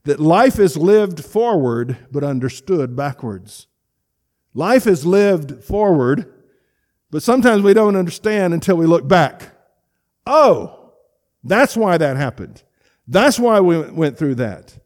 That 0.04 0.18
life 0.18 0.58
is 0.58 0.76
lived 0.76 1.24
forward 1.24 1.96
but 2.10 2.24
understood 2.24 2.96
backwards. 2.96 3.66
Life 4.54 4.86
is 4.86 5.06
lived 5.06 5.62
forward, 5.62 6.32
but 7.10 7.22
sometimes 7.22 7.62
we 7.62 7.74
don't 7.74 7.96
understand 7.96 8.52
until 8.52 8.76
we 8.76 8.86
look 8.86 9.06
back. 9.06 9.54
Oh, 10.26 10.92
that's 11.44 11.76
why 11.76 11.98
that 11.98 12.16
happened. 12.16 12.62
That's 13.06 13.38
why 13.38 13.60
we 13.60 13.80
went 13.90 14.18
through 14.18 14.36
that. 14.36 14.78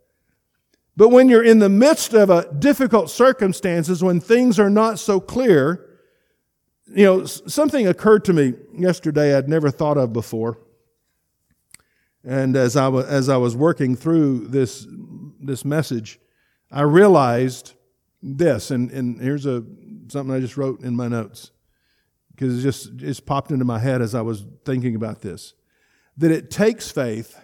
But 0.97 1.09
when 1.09 1.29
you're 1.29 1.45
in 1.45 1.59
the 1.59 1.69
midst 1.69 2.15
of 2.15 2.31
a 2.31 2.53
difficult 2.55 3.11
circumstances, 3.11 4.03
when 4.03 4.21
things 4.21 4.59
are 4.61 4.71
not 4.71 4.99
so 4.99 5.19
clear, 5.19 5.99
you 6.87 7.05
know, 7.05 7.25
something 7.25 7.87
occurred 7.87 8.25
to 8.27 8.33
me 8.33 8.55
yesterday 8.73 9.37
I'd 9.37 9.49
never 9.49 9.71
thought 9.71 9.97
of 9.97 10.13
before. 10.13 10.59
And 12.23 12.57
as 12.57 12.77
I 12.77 12.89
was, 12.89 13.07
as 13.07 13.29
I 13.29 13.37
was 13.37 13.57
working 13.57 13.97
through 13.97 14.49
this, 14.49 14.87
this 15.41 15.65
message, 15.65 16.21
I 16.71 16.83
realized 16.83 17.75
this, 18.23 18.71
and, 18.71 18.91
and 18.91 19.21
here's 19.21 19.47
a, 19.47 19.65
something 20.09 20.35
I 20.35 20.41
just 20.41 20.57
wrote 20.57 20.81
in 20.81 20.97
my 20.97 21.09
notes 21.09 21.51
because 22.31 22.59
it 22.59 22.63
just, 22.63 22.97
just 22.97 23.27
popped 23.27 23.51
into 23.51 23.65
my 23.65 23.79
head 23.79 24.01
as 24.01 24.15
I 24.15 24.23
was 24.23 24.45
thinking 24.65 24.95
about 24.95 25.21
this. 25.21 25.55
That 26.17 26.31
it 26.31 26.51
takes 26.51 26.91
faith 26.91 27.39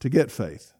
to 0.00 0.08
get 0.08 0.30
faith. 0.30 0.72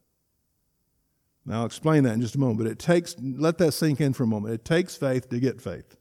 Now, 1.44 1.60
I'll 1.60 1.66
explain 1.66 2.04
that 2.04 2.14
in 2.14 2.20
just 2.20 2.36
a 2.36 2.38
moment, 2.38 2.58
but 2.58 2.66
it 2.68 2.78
takes, 2.78 3.16
let 3.20 3.58
that 3.58 3.72
sink 3.72 4.00
in 4.00 4.12
for 4.12 4.22
a 4.22 4.26
moment. 4.26 4.54
It 4.54 4.64
takes 4.64 4.96
faith 4.96 5.28
to 5.30 5.40
get 5.40 5.60
faith. 5.60 5.96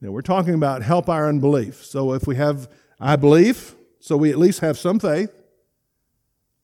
Now, 0.00 0.10
we're 0.10 0.22
talking 0.22 0.54
about 0.54 0.82
help 0.82 1.08
our 1.08 1.28
unbelief. 1.28 1.84
So 1.84 2.12
if 2.12 2.26
we 2.26 2.36
have, 2.36 2.68
I 3.00 3.16
believe, 3.16 3.74
so 4.00 4.16
we 4.16 4.30
at 4.30 4.38
least 4.38 4.60
have 4.60 4.78
some 4.78 4.98
faith. 4.98 5.30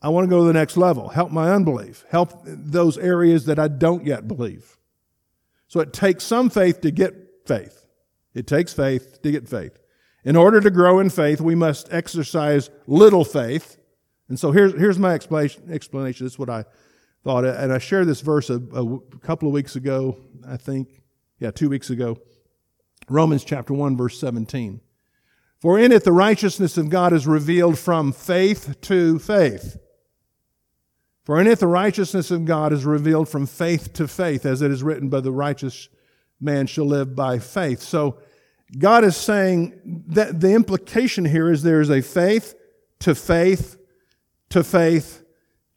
I 0.02 0.08
want 0.08 0.24
to 0.24 0.28
go 0.28 0.40
to 0.40 0.46
the 0.46 0.52
next 0.52 0.76
level. 0.76 1.08
Help 1.08 1.30
my 1.30 1.50
unbelief. 1.50 2.04
Help 2.10 2.42
those 2.44 2.98
areas 2.98 3.46
that 3.46 3.58
I 3.58 3.68
don't 3.68 4.04
yet 4.04 4.28
believe. 4.28 4.76
So 5.68 5.80
it 5.80 5.92
takes 5.92 6.24
some 6.24 6.50
faith 6.50 6.80
to 6.82 6.90
get 6.90 7.14
faith. 7.46 7.86
It 8.34 8.46
takes 8.46 8.72
faith 8.72 9.22
to 9.22 9.30
get 9.30 9.48
faith. 9.48 9.78
In 10.24 10.36
order 10.36 10.60
to 10.60 10.70
grow 10.70 10.98
in 10.98 11.10
faith, 11.10 11.40
we 11.40 11.54
must 11.54 11.92
exercise 11.92 12.70
little 12.86 13.24
faith. 13.24 13.76
And 14.28 14.38
so 14.38 14.52
here's, 14.52 14.72
here's 14.74 14.98
my 14.98 15.14
explanation. 15.14 15.62
This 15.66 16.20
is 16.20 16.38
what 16.38 16.50
I 16.50 16.64
thought, 17.24 17.44
and 17.46 17.72
I 17.72 17.78
shared 17.78 18.06
this 18.06 18.20
verse 18.20 18.50
a, 18.50 18.56
a 18.56 19.00
couple 19.22 19.48
of 19.48 19.54
weeks 19.54 19.76
ago, 19.76 20.18
I 20.46 20.58
think, 20.58 21.02
yeah, 21.40 21.50
two 21.50 21.70
weeks 21.70 21.88
ago. 21.88 22.18
Romans 23.08 23.44
chapter 23.44 23.72
1, 23.72 23.96
verse 23.96 24.20
17. 24.20 24.80
For 25.58 25.78
in 25.78 25.90
it 25.90 26.04
the 26.04 26.12
righteousness 26.12 26.76
of 26.76 26.90
God 26.90 27.14
is 27.14 27.26
revealed 27.26 27.78
from 27.78 28.12
faith 28.12 28.78
to 28.82 29.18
faith. 29.18 29.78
For 31.24 31.40
in 31.40 31.46
it 31.46 31.58
the 31.58 31.66
righteousness 31.66 32.30
of 32.30 32.44
God 32.44 32.74
is 32.74 32.84
revealed 32.84 33.30
from 33.30 33.46
faith 33.46 33.94
to 33.94 34.06
faith, 34.06 34.44
as 34.44 34.60
it 34.60 34.70
is 34.70 34.82
written, 34.82 35.08
by 35.08 35.20
the 35.20 35.32
righteous 35.32 35.88
man 36.38 36.66
shall 36.66 36.84
live 36.84 37.16
by 37.16 37.38
faith. 37.38 37.80
So 37.80 38.18
God 38.78 39.04
is 39.04 39.16
saying 39.16 40.04
that 40.08 40.40
the 40.40 40.52
implication 40.52 41.24
here 41.24 41.50
is 41.50 41.62
there 41.62 41.80
is 41.80 41.90
a 41.90 42.02
faith 42.02 42.54
to 43.00 43.14
faith 43.14 43.78
to 44.50 44.62
faith 44.62 45.23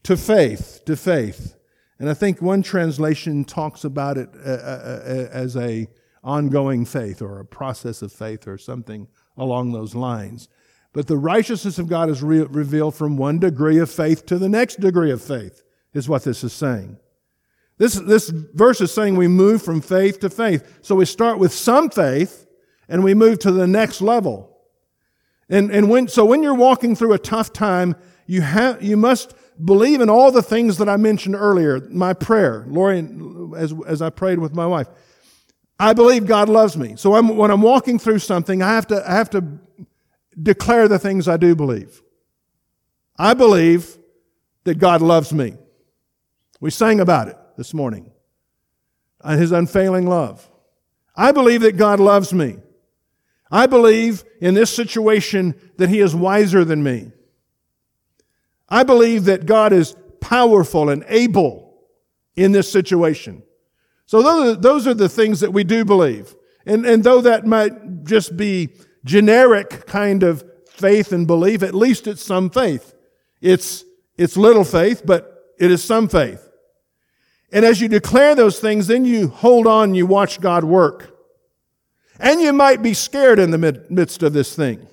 to 0.03 0.17
faith, 0.17 0.81
to 0.85 0.95
faith. 0.95 1.55
And 1.99 2.09
I 2.09 2.13
think 2.13 2.41
one 2.41 2.61
translation 2.61 3.43
talks 3.43 3.83
about 3.83 4.17
it 4.17 4.29
uh, 4.35 4.49
uh, 4.49 5.01
uh, 5.05 5.27
as 5.31 5.57
a 5.57 5.87
ongoing 6.23 6.85
faith 6.85 7.21
or 7.21 7.39
a 7.39 7.45
process 7.45 8.01
of 8.01 8.11
faith 8.11 8.47
or 8.47 8.57
something 8.57 9.07
along 9.37 9.71
those 9.71 9.95
lines. 9.95 10.49
But 10.93 11.07
the 11.07 11.17
righteousness 11.17 11.79
of 11.79 11.87
God 11.87 12.09
is 12.09 12.23
re- 12.23 12.41
revealed 12.41 12.95
from 12.95 13.17
one 13.17 13.39
degree 13.39 13.79
of 13.79 13.89
faith 13.89 14.25
to 14.27 14.37
the 14.37 14.49
next 14.49 14.79
degree 14.79 15.11
of 15.11 15.21
faith, 15.21 15.63
is 15.93 16.09
what 16.09 16.23
this 16.23 16.43
is 16.43 16.53
saying. 16.53 16.97
This, 17.77 17.95
this 17.95 18.29
verse 18.29 18.81
is 18.81 18.91
saying 18.91 19.15
we 19.15 19.27
move 19.27 19.61
from 19.61 19.81
faith 19.81 20.19
to 20.21 20.29
faith. 20.29 20.79
So 20.81 20.95
we 20.95 21.05
start 21.05 21.37
with 21.37 21.53
some 21.53 21.89
faith 21.89 22.47
and 22.89 23.03
we 23.03 23.13
move 23.13 23.39
to 23.39 23.51
the 23.51 23.67
next 23.67 24.01
level. 24.01 24.57
And, 25.49 25.71
and 25.71 25.89
when, 25.89 26.07
so 26.07 26.25
when 26.25 26.41
you're 26.43 26.55
walking 26.55 26.95
through 26.95 27.13
a 27.13 27.19
tough 27.19 27.53
time, 27.53 27.95
you 28.25 28.41
have, 28.41 28.81
you 28.81 28.97
must 28.97 29.35
believe 29.63 30.01
in 30.01 30.09
all 30.09 30.31
the 30.31 30.41
things 30.41 30.77
that 30.77 30.89
I 30.89 30.97
mentioned 30.97 31.35
earlier. 31.35 31.79
My 31.89 32.13
prayer, 32.13 32.65
Lori, 32.67 33.07
as, 33.57 33.73
as 33.87 34.01
I 34.01 34.09
prayed 34.09 34.39
with 34.39 34.53
my 34.53 34.65
wife. 34.65 34.87
I 35.79 35.93
believe 35.93 36.25
God 36.25 36.49
loves 36.49 36.75
me. 36.75 36.95
So 36.95 37.15
I'm, 37.15 37.35
when 37.37 37.51
I'm 37.51 37.61
walking 37.61 37.99
through 37.99 38.19
something, 38.19 38.61
I 38.61 38.69
have 38.69 38.87
to, 38.87 39.03
I 39.09 39.15
have 39.15 39.29
to 39.31 39.43
declare 40.41 40.87
the 40.87 40.99
things 40.99 41.27
I 41.27 41.37
do 41.37 41.55
believe. 41.55 42.01
I 43.17 43.33
believe 43.33 43.97
that 44.63 44.79
God 44.79 45.01
loves 45.01 45.33
me. 45.33 45.55
We 46.59 46.71
sang 46.71 46.99
about 46.99 47.27
it 47.27 47.37
this 47.57 47.73
morning. 47.73 48.11
Uh, 49.21 49.37
his 49.37 49.51
unfailing 49.51 50.07
love. 50.07 50.49
I 51.15 51.31
believe 51.31 51.61
that 51.61 51.77
God 51.77 51.99
loves 51.99 52.33
me. 52.33 52.57
I 53.51 53.65
believe 53.65 54.23
in 54.41 54.53
this 54.53 54.73
situation 54.73 55.55
that 55.77 55.89
He 55.89 55.99
is 55.99 56.15
wiser 56.15 56.65
than 56.65 56.83
me. 56.83 57.11
I 58.69 58.83
believe 58.83 59.25
that 59.25 59.45
God 59.45 59.73
is 59.73 59.95
powerful 60.19 60.89
and 60.89 61.05
able 61.07 61.73
in 62.35 62.51
this 62.51 62.71
situation. 62.71 63.43
So 64.05 64.55
those 64.55 64.87
are, 64.87 64.93
the 64.93 65.09
things 65.09 65.41
that 65.41 65.51
we 65.51 65.63
do 65.63 65.83
believe. 65.83 66.33
And, 66.65 66.85
and 66.85 67.03
though 67.03 67.21
that 67.21 67.45
might 67.45 68.03
just 68.03 68.37
be 68.37 68.69
generic 69.03 69.85
kind 69.85 70.23
of 70.23 70.45
faith 70.69 71.11
and 71.11 71.27
belief, 71.27 71.63
at 71.63 71.73
least 71.73 72.07
it's 72.07 72.23
some 72.23 72.49
faith. 72.49 72.93
It's, 73.41 73.83
it's 74.17 74.37
little 74.37 74.63
faith, 74.63 75.03
but 75.05 75.53
it 75.59 75.71
is 75.71 75.83
some 75.83 76.07
faith. 76.07 76.49
And 77.51 77.65
as 77.65 77.81
you 77.81 77.87
declare 77.87 78.35
those 78.35 78.59
things, 78.59 78.87
then 78.87 79.05
you 79.05 79.27
hold 79.29 79.67
on, 79.67 79.95
you 79.95 80.05
watch 80.05 80.39
God 80.39 80.63
work. 80.63 81.13
And 82.19 82.41
you 82.41 82.51
might 82.53 82.81
be 82.81 82.93
scared 82.93 83.39
in 83.39 83.51
the 83.51 83.85
midst 83.89 84.23
of 84.23 84.33
this 84.33 84.55
thing. 84.55 84.87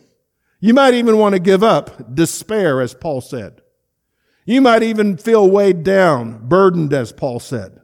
You 0.60 0.74
might 0.74 0.94
even 0.94 1.18
want 1.18 1.34
to 1.34 1.38
give 1.38 1.62
up, 1.62 2.14
despair, 2.14 2.80
as 2.80 2.94
Paul 2.94 3.20
said. 3.20 3.60
You 4.44 4.60
might 4.60 4.82
even 4.82 5.16
feel 5.16 5.50
weighed 5.50 5.82
down, 5.82 6.46
burdened, 6.46 6.92
as 6.92 7.12
Paul 7.12 7.40
said. 7.40 7.80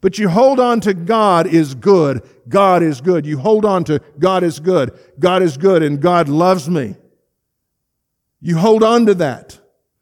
But 0.00 0.18
you 0.18 0.28
hold 0.28 0.58
on 0.58 0.80
to 0.80 0.94
God 0.94 1.46
is 1.46 1.74
good. 1.74 2.28
God 2.48 2.82
is 2.82 3.00
good. 3.00 3.24
You 3.24 3.38
hold 3.38 3.64
on 3.64 3.84
to 3.84 4.00
God 4.18 4.42
is 4.42 4.58
good. 4.58 4.98
God 5.18 5.42
is 5.42 5.56
good 5.56 5.82
and 5.82 6.00
God 6.00 6.28
loves 6.28 6.68
me. 6.68 6.96
You 8.40 8.58
hold 8.58 8.82
on 8.82 9.06
to 9.06 9.14
that. 9.14 9.60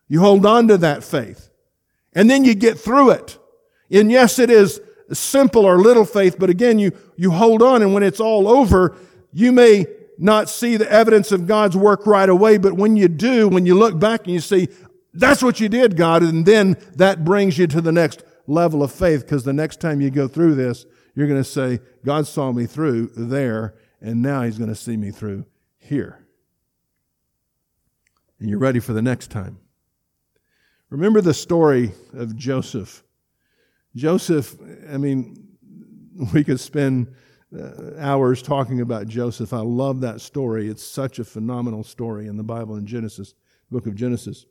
You 0.09 0.21
hold 0.21 0.47
on 0.47 0.69
to 0.69 0.79
that 0.79 1.05
faith. 1.05 1.51
And 2.15 2.31
then 2.31 2.45
you 2.45 2.55
get 2.55 2.79
through 2.79 3.11
it. 3.11 3.39
And 3.91 4.11
yes, 4.11 4.39
it 4.39 4.51
is 4.51 4.81
simple 5.13 5.67
or 5.67 5.79
little 5.79 6.07
faith, 6.07 6.37
but 6.39 6.49
again, 6.49 6.79
you, 6.79 6.93
you 7.17 7.31
hold 7.31 7.63
on 7.63 7.83
and 7.83 7.93
when 7.93 8.03
it's 8.03 8.21
all 8.21 8.49
over, 8.49 8.97
you 9.33 9.53
may 9.53 9.87
not 10.19 10.49
see 10.49 10.77
the 10.77 10.91
evidence 10.91 11.33
of 11.33 11.47
God's 11.47 11.77
work 11.77 12.07
right 12.07 12.29
away, 12.29 12.59
but 12.59 12.75
when 12.75 12.97
you 12.97 13.09
do, 13.09 13.49
when 13.49 13.67
you 13.67 13.75
look 13.75 13.99
back 13.99 14.25
and 14.25 14.33
you 14.33 14.41
see, 14.41 14.69
that's 15.13 15.43
what 15.43 15.61
you 15.61 15.69
did, 15.69 15.97
God, 15.97 16.23
and 16.23 16.47
then 16.47 16.77
that 16.95 17.25
brings 17.25 17.59
you 17.59 17.67
to 17.69 17.81
the 17.81 17.93
next 17.93 18.23
level 18.47 18.83
of 18.83 18.93
faith 18.93 19.23
because 19.23 19.45
the 19.45 19.53
next 19.53 19.81
time 19.81 20.01
you 20.01 20.11
go 20.11 20.29
through 20.29 20.55
this, 20.55 20.87
you're 21.15 21.27
going 21.27 21.41
to 21.41 21.49
say, 21.49 21.81
God 22.05 22.27
saw 22.27 22.53
me 22.53 22.67
through 22.67 23.11
there, 23.15 23.75
and 24.01 24.23
now 24.23 24.43
He's 24.43 24.59
going 24.59 24.71
to 24.71 24.77
see 24.77 24.97
me 24.97 25.11
through 25.11 25.47
here. 25.79 26.27
And 28.39 28.49
you're 28.49 28.59
ready 28.59 28.81
for 28.81 28.93
the 28.93 29.03
next 29.03 29.31
time. 29.31 29.59
Remember 30.89 31.21
the 31.21 31.35
story 31.35 31.93
of 32.15 32.37
Joseph. 32.37 33.05
Joseph, 33.95 34.57
I 34.91 34.97
mean, 34.97 35.49
we 36.35 36.45
could 36.45 36.61
spend 36.61 37.13
uh, 37.57 37.97
hours 37.99 38.43
talking 38.43 38.81
about 38.81 39.09
Joseph. 39.09 39.53
I 39.53 39.61
love 39.61 40.01
that 40.03 40.21
story. 40.21 40.69
It's 40.69 40.85
such 40.85 41.19
a 41.19 41.25
phenomenal 41.25 41.83
story 41.83 42.29
in 42.29 42.37
the 42.37 42.43
Bible 42.43 42.77
in 42.77 42.87
Genesis, 42.87 43.35
book 43.71 43.87
of 43.87 43.95
Genesis. 43.95 44.47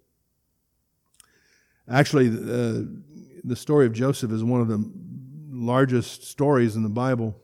Actually, 1.89 2.27
uh, 2.27 2.83
the 3.43 3.55
story 3.55 3.85
of 3.85 3.93
Joseph 3.93 4.31
is 4.31 4.43
one 4.43 4.61
of 4.61 4.67
the 4.67 4.91
largest 5.49 6.23
stories 6.27 6.75
in 6.75 6.83
the 6.83 6.89
Bible. 6.89 7.35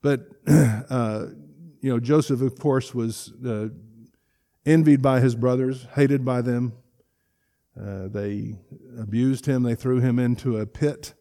But, 0.00 0.28
uh, 0.46 1.26
you 1.80 1.90
know, 1.90 1.98
Joseph, 1.98 2.40
of 2.40 2.58
course, 2.58 2.94
was 2.94 3.32
uh, 3.44 3.68
envied 4.64 5.02
by 5.02 5.20
his 5.20 5.34
brothers, 5.34 5.86
hated 5.94 6.24
by 6.24 6.42
them. 6.42 6.72
Uh, 7.78 8.08
they 8.08 8.58
abused 8.98 9.46
him, 9.46 9.62
they 9.62 9.74
threw 9.74 9.98
him 9.98 10.18
into 10.18 10.58
a 10.58 10.66
pit, 10.66 11.14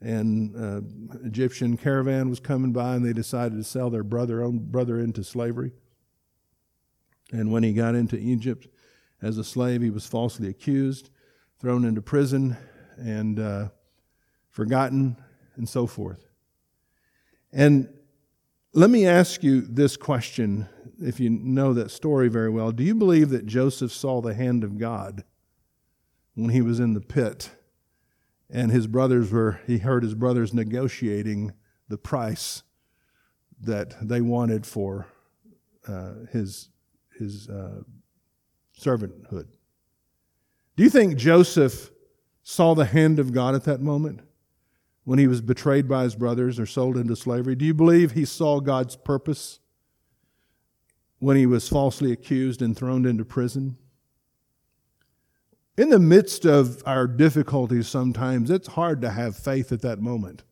and 0.00 0.56
uh, 0.56 0.80
Egyptian 1.24 1.76
caravan 1.76 2.30
was 2.30 2.40
coming 2.40 2.72
by, 2.72 2.94
and 2.94 3.04
they 3.04 3.12
decided 3.12 3.56
to 3.56 3.64
sell 3.64 3.90
their 3.90 4.04
brother, 4.04 4.42
own 4.42 4.58
brother 4.58 4.98
into 4.98 5.24
slavery. 5.24 5.72
And 7.32 7.52
when 7.52 7.64
he 7.64 7.72
got 7.72 7.94
into 7.94 8.16
Egypt 8.16 8.68
as 9.20 9.36
a 9.36 9.44
slave, 9.44 9.82
he 9.82 9.90
was 9.90 10.06
falsely 10.06 10.48
accused, 10.48 11.10
thrown 11.60 11.84
into 11.84 12.00
prison, 12.00 12.56
and 12.96 13.38
uh, 13.38 13.68
forgotten, 14.48 15.16
and 15.56 15.68
so 15.68 15.86
forth. 15.86 16.26
And 17.52 17.88
let 18.72 18.88
me 18.88 19.06
ask 19.06 19.42
you 19.42 19.60
this 19.60 19.96
question, 19.96 20.68
if 21.02 21.20
you 21.20 21.28
know 21.28 21.74
that 21.74 21.90
story 21.90 22.28
very 22.28 22.50
well. 22.50 22.72
Do 22.72 22.82
you 22.84 22.94
believe 22.94 23.30
that 23.30 23.46
Joseph 23.46 23.92
saw 23.92 24.20
the 24.20 24.34
hand 24.34 24.64
of 24.64 24.78
God 24.78 25.24
when 26.34 26.50
he 26.50 26.62
was 26.62 26.80
in 26.80 26.94
the 26.94 27.00
pit 27.00 27.50
and 28.48 28.70
his 28.70 28.86
brothers 28.86 29.30
were, 29.30 29.60
he 29.66 29.78
heard 29.78 30.02
his 30.02 30.14
brothers 30.14 30.54
negotiating 30.54 31.52
the 31.88 31.98
price 31.98 32.62
that 33.60 33.94
they 34.00 34.20
wanted 34.20 34.66
for 34.66 35.08
uh, 35.86 36.14
his, 36.32 36.68
his 37.18 37.48
uh, 37.48 37.82
servanthood? 38.78 39.48
Do 40.80 40.84
you 40.84 40.88
think 40.88 41.18
Joseph 41.18 41.90
saw 42.42 42.74
the 42.74 42.86
hand 42.86 43.18
of 43.18 43.34
God 43.34 43.54
at 43.54 43.64
that 43.64 43.82
moment 43.82 44.20
when 45.04 45.18
he 45.18 45.26
was 45.26 45.42
betrayed 45.42 45.86
by 45.86 46.04
his 46.04 46.14
brothers 46.14 46.58
or 46.58 46.64
sold 46.64 46.96
into 46.96 47.14
slavery? 47.16 47.54
Do 47.54 47.66
you 47.66 47.74
believe 47.74 48.12
he 48.12 48.24
saw 48.24 48.60
God's 48.60 48.96
purpose 48.96 49.58
when 51.18 51.36
he 51.36 51.44
was 51.44 51.68
falsely 51.68 52.12
accused 52.12 52.62
and 52.62 52.74
thrown 52.74 53.04
into 53.04 53.26
prison? 53.26 53.76
In 55.76 55.90
the 55.90 55.98
midst 55.98 56.46
of 56.46 56.82
our 56.86 57.06
difficulties, 57.06 57.86
sometimes 57.86 58.50
it's 58.50 58.68
hard 58.68 59.02
to 59.02 59.10
have 59.10 59.36
faith 59.36 59.72
at 59.72 59.82
that 59.82 60.00
moment. 60.00 60.44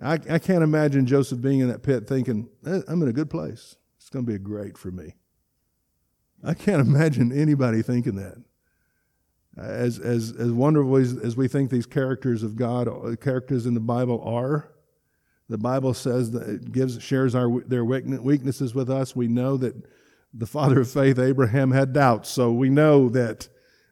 I, 0.00 0.20
I 0.30 0.38
can't 0.38 0.62
imagine 0.62 1.06
Joseph 1.06 1.40
being 1.40 1.58
in 1.58 1.66
that 1.66 1.82
pit 1.82 2.06
thinking, 2.06 2.48
eh, 2.64 2.82
I'm 2.86 3.02
in 3.02 3.08
a 3.08 3.12
good 3.12 3.28
place. 3.28 3.74
It's 3.96 4.08
going 4.08 4.24
to 4.24 4.30
be 4.30 4.38
great 4.38 4.78
for 4.78 4.92
me. 4.92 5.14
I 6.44 6.54
can't 6.54 6.80
imagine 6.86 7.32
anybody 7.32 7.82
thinking 7.82 8.14
that 8.14 8.36
as, 9.56 9.98
as, 9.98 10.32
as 10.38 10.50
wonderful 10.50 10.96
as, 10.96 11.16
as 11.18 11.36
we 11.36 11.48
think 11.48 11.70
these 11.70 11.86
characters 11.86 12.42
of 12.42 12.56
God, 12.56 12.88
characters 13.20 13.66
in 13.66 13.74
the 13.74 13.80
Bible 13.80 14.22
are, 14.24 14.72
the 15.48 15.58
Bible 15.58 15.92
says 15.92 16.30
that 16.30 16.48
it 16.48 16.72
gives, 16.72 17.02
shares 17.02 17.34
our, 17.34 17.60
their 17.62 17.84
weaknesses 17.84 18.74
with 18.74 18.88
us. 18.88 19.14
We 19.14 19.28
know 19.28 19.58
that 19.58 19.74
the 20.32 20.46
father 20.46 20.80
of 20.80 20.90
faith, 20.90 21.18
Abraham, 21.18 21.72
had 21.72 21.92
doubts. 21.92 22.30
So 22.30 22.52
we 22.52 22.70
know 22.70 23.10
that, 23.10 23.48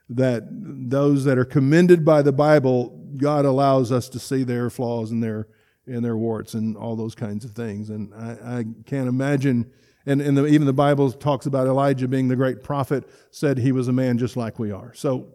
that 0.09 0.45
those 0.51 1.25
that 1.25 1.37
are 1.37 1.45
commended 1.45 2.05
by 2.05 2.23
the 2.23 2.33
Bible, 2.33 2.99
God 3.17 3.45
allows 3.45 3.93
us 3.93 4.09
to 4.11 4.19
see 4.19 4.43
their 4.43 4.71
flaws 4.71 5.11
and 5.11 5.23
their, 5.23 5.49
and 5.87 6.03
their 6.03 6.17
warts 6.17 6.55
and 6.55 6.77
all 6.79 6.97
those 6.97 7.15
kinds 7.15 7.45
of 7.45 7.51
things. 7.51 7.91
And 7.91 8.15
I, 8.15 8.61
I 8.61 8.65
can't 8.87 9.09
imagine, 9.09 9.71
and, 10.07 10.23
and 10.23 10.39
the, 10.39 10.47
even 10.47 10.67
the 10.67 10.73
Bible 10.73 11.13
talks 11.13 11.45
about 11.45 11.67
Elijah 11.67 12.09
being 12.09 12.29
the 12.29 12.37
great 12.37 12.63
prophet, 12.63 13.07
said 13.31 13.59
he 13.59 13.73
was 13.73 13.89
a 13.89 13.93
man 13.93 14.17
just 14.17 14.37
like 14.37 14.59
we 14.59 14.73
are. 14.73 14.95
So 14.95 15.27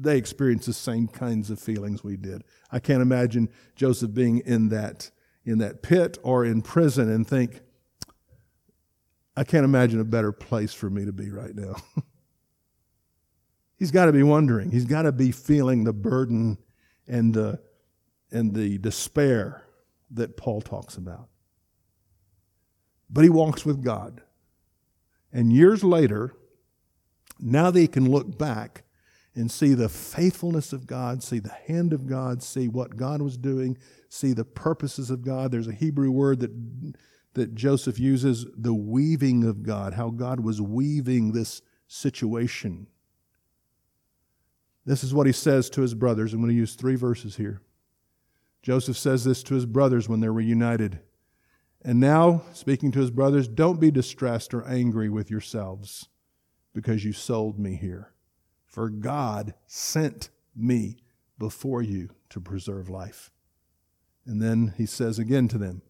they 0.00 0.16
experienced 0.16 0.66
the 0.66 0.72
same 0.72 1.06
kinds 1.06 1.50
of 1.50 1.58
feelings 1.58 2.02
we 2.02 2.16
did. 2.16 2.44
I 2.70 2.78
can't 2.78 3.02
imagine 3.02 3.50
Joseph 3.76 4.14
being 4.14 4.38
in 4.38 4.68
that 4.70 5.10
in 5.44 5.58
that 5.58 5.82
pit 5.82 6.18
or 6.22 6.44
in 6.44 6.62
prison 6.62 7.10
and 7.10 7.26
think, 7.26 7.60
I 9.36 9.42
can't 9.42 9.64
imagine 9.64 10.00
a 10.00 10.04
better 10.04 10.30
place 10.30 10.72
for 10.72 10.88
me 10.88 11.04
to 11.04 11.12
be 11.12 11.30
right 11.30 11.54
now. 11.54 11.74
He's 13.76 13.90
got 13.90 14.06
to 14.06 14.12
be 14.12 14.22
wondering. 14.22 14.70
He's 14.70 14.84
got 14.84 15.02
to 15.02 15.10
be 15.10 15.32
feeling 15.32 15.82
the 15.82 15.92
burden 15.92 16.58
and 17.08 17.34
the 17.34 17.60
and 18.30 18.54
the 18.54 18.78
despair 18.78 19.64
that 20.12 20.36
Paul 20.36 20.60
talks 20.60 20.96
about. 20.96 21.28
But 23.10 23.24
he 23.24 23.30
walks 23.30 23.66
with 23.66 23.82
God. 23.82 24.22
And 25.32 25.52
years 25.52 25.82
later, 25.82 26.34
now 27.38 27.70
that 27.70 27.78
he 27.78 27.88
can 27.88 28.10
look 28.10 28.38
back 28.38 28.84
and 29.34 29.50
see 29.50 29.74
the 29.74 29.88
faithfulness 29.88 30.72
of 30.72 30.86
God, 30.86 31.22
see 31.22 31.38
the 31.38 31.56
hand 31.66 31.92
of 31.92 32.06
God, 32.06 32.42
see 32.42 32.68
what 32.68 32.96
God 32.96 33.22
was 33.22 33.38
doing, 33.38 33.78
see 34.08 34.32
the 34.32 34.44
purposes 34.44 35.10
of 35.10 35.24
God. 35.24 35.50
There's 35.50 35.68
a 35.68 35.72
Hebrew 35.72 36.10
word 36.10 36.40
that, 36.40 36.94
that 37.34 37.54
Joseph 37.54 37.98
uses, 37.98 38.46
the 38.56 38.74
weaving 38.74 39.44
of 39.44 39.62
God, 39.62 39.94
how 39.94 40.10
God 40.10 40.40
was 40.40 40.60
weaving 40.60 41.32
this 41.32 41.62
situation. 41.86 42.88
This 44.84 45.02
is 45.02 45.14
what 45.14 45.26
he 45.26 45.32
says 45.32 45.70
to 45.70 45.80
his 45.80 45.94
brothers. 45.94 46.34
I'm 46.34 46.40
going 46.40 46.50
to 46.50 46.56
use 46.56 46.74
three 46.74 46.96
verses 46.96 47.36
here. 47.36 47.62
Joseph 48.62 48.98
says 48.98 49.24
this 49.24 49.42
to 49.44 49.54
his 49.54 49.66
brothers 49.66 50.08
when 50.08 50.20
they're 50.20 50.32
reunited. 50.32 51.00
And 51.84 51.98
now, 51.98 52.42
speaking 52.52 52.92
to 52.92 53.00
his 53.00 53.10
brothers, 53.10 53.48
don't 53.48 53.80
be 53.80 53.90
distressed 53.90 54.54
or 54.54 54.66
angry 54.68 55.08
with 55.08 55.30
yourselves 55.30 56.08
because 56.74 57.04
you 57.04 57.12
sold 57.12 57.58
me 57.58 57.76
here 57.76 58.11
for 58.72 58.88
God 58.88 59.54
sent 59.66 60.30
me 60.56 60.96
before 61.38 61.82
you 61.82 62.08
to 62.30 62.40
preserve 62.40 62.88
life. 62.88 63.30
And 64.24 64.40
then 64.40 64.72
he 64.78 64.86
says 64.86 65.18
again 65.18 65.46
to 65.48 65.58
them, 65.58 65.82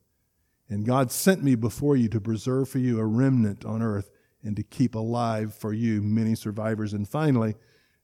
And 0.68 0.84
God 0.84 1.12
sent 1.12 1.44
me 1.44 1.54
before 1.54 1.96
you 1.96 2.08
to 2.08 2.20
preserve 2.20 2.68
for 2.68 2.78
you 2.78 2.98
a 2.98 3.06
remnant 3.06 3.64
on 3.64 3.82
earth 3.82 4.10
and 4.42 4.56
to 4.56 4.64
keep 4.64 4.96
alive 4.96 5.54
for 5.54 5.72
you 5.72 6.02
many 6.02 6.34
survivors. 6.34 6.92
And 6.92 7.08
finally, 7.08 7.54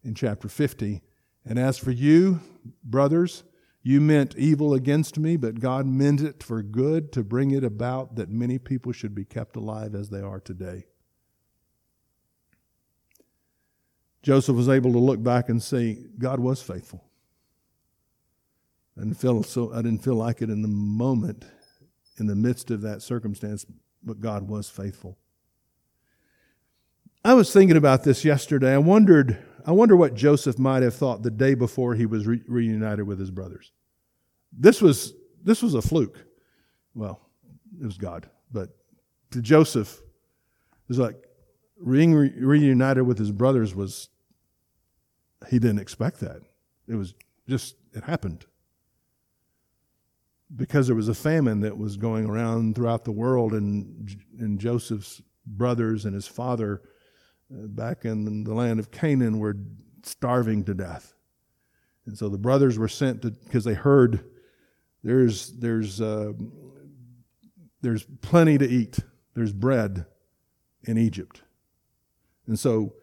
in 0.05 0.14
chapter 0.14 0.49
50, 0.49 1.03
and 1.45 1.59
as 1.59 1.77
for 1.77 1.91
you, 1.91 2.41
brothers, 2.85 3.43
you 3.83 4.01
meant 4.01 4.37
evil 4.37 4.75
against 4.75 5.19
me, 5.19 5.37
but 5.37 5.59
God 5.59 5.87
meant 5.87 6.21
it 6.21 6.43
for 6.43 6.62
good 6.62 7.11
to 7.14 7.25
bring 7.25 7.51
it 7.51 7.64
about 7.64 8.14
that 8.17 8.29
many 8.29 8.59
people 8.59 8.93
should 8.93 9.14
be 9.14 9.25
kept 9.25 9.57
alive 9.57 9.97
as 9.97 10.11
they 10.11 10.21
are 10.21 10.41
today. 10.41 10.85
Joseph 14.29 14.57
was 14.57 14.69
able 14.69 14.93
to 14.93 14.99
look 14.99 15.23
back 15.23 15.49
and 15.49 15.62
see 15.62 16.05
God 16.19 16.38
was 16.38 16.61
faithful. 16.61 17.03
I 18.95 19.01
didn't 19.01 19.17
feel 19.17 19.43
so 19.43 19.73
I 19.73 19.81
didn't 19.81 20.05
feel 20.05 20.17
like 20.17 20.43
it 20.43 20.51
in 20.51 20.61
the 20.61 20.69
moment, 20.69 21.47
in 22.19 22.27
the 22.27 22.37
midst 22.37 22.71
of 22.71 22.83
that 22.83 23.01
circumstance, 23.01 23.64
but 24.03 24.21
God 24.21 24.47
was 24.47 24.69
faithful. 24.69 25.17
I 27.25 27.33
was 27.33 27.51
thinking 27.55 27.79
about 27.79 28.05
this 28.05 28.23
yesterday. 28.23 28.75
I 28.75 28.77
wondered, 28.77 29.43
I 29.64 29.73
wonder 29.73 29.97
what 29.97 30.12
Joseph 30.12 30.59
might 30.59 30.83
have 30.83 30.95
thought 30.95 31.23
the 31.23 31.31
day 31.31 31.55
before 31.55 31.95
he 31.95 32.05
was 32.05 32.27
re- 32.27 32.43
reunited 32.47 33.07
with 33.07 33.19
his 33.19 33.31
brothers. 33.31 33.73
This 34.53 34.83
was, 34.83 35.14
this 35.43 35.62
was 35.62 35.73
a 35.73 35.81
fluke. 35.81 36.23
Well, 36.95 37.19
it 37.81 37.87
was 37.87 37.97
God. 37.97 38.29
But 38.53 38.77
to 39.31 39.41
Joseph, 39.41 40.03
it 40.03 40.88
was 40.88 40.99
like 40.99 41.17
being 41.91 42.12
re- 42.12 42.35
reunited 42.37 43.07
with 43.07 43.19
his 43.19 43.33
brothers 43.33 43.75
was, 43.75 44.11
he 45.48 45.59
didn't 45.59 45.79
expect 45.79 46.20
that. 46.20 46.42
It 46.88 46.94
was 46.94 47.14
just, 47.48 47.77
it 47.92 48.05
happened. 48.05 48.44
Because 50.55 50.87
there 50.87 50.96
was 50.96 51.09
a 51.09 51.14
famine 51.14 51.61
that 51.61 51.77
was 51.77 51.96
going 51.96 52.27
around 52.27 52.74
throughout 52.74 53.05
the 53.05 53.12
world, 53.12 53.53
and, 53.53 54.11
and 54.38 54.59
Joseph's 54.59 55.22
brothers 55.46 56.05
and 56.05 56.14
his 56.14 56.27
father 56.27 56.83
uh, 57.53 57.66
back 57.66 58.05
in 58.05 58.44
the 58.44 58.55
land 58.55 58.81
of 58.81 58.90
Canaan 58.90 59.38
were 59.38 59.57
starving 60.03 60.64
to 60.64 60.74
death. 60.74 61.14
And 62.07 62.16
so 62.16 62.29
the 62.29 62.38
brothers 62.38 62.79
were 62.79 62.88
sent 62.88 63.22
to, 63.22 63.31
because 63.31 63.64
they 63.64 63.74
heard 63.74 64.24
there's, 65.05 65.53
there's, 65.53 66.01
uh, 66.01 66.33
there's 67.83 68.05
plenty 68.22 68.57
to 68.59 68.66
eat, 68.66 68.98
there's 69.35 69.53
bread 69.53 70.07
in 70.85 70.96
Egypt. 70.96 71.42
And 72.46 72.59
so 72.59 72.94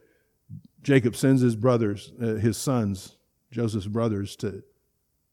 Jacob 0.86 1.16
sends 1.16 1.42
his 1.42 1.56
brothers, 1.56 2.14
uh, 2.22 2.36
his 2.36 2.58
sons, 2.58 3.18
Joseph's 3.50 3.88
brothers, 3.88 4.36
to, 4.36 4.62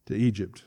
to 0.07 0.15
Egypt, 0.15 0.65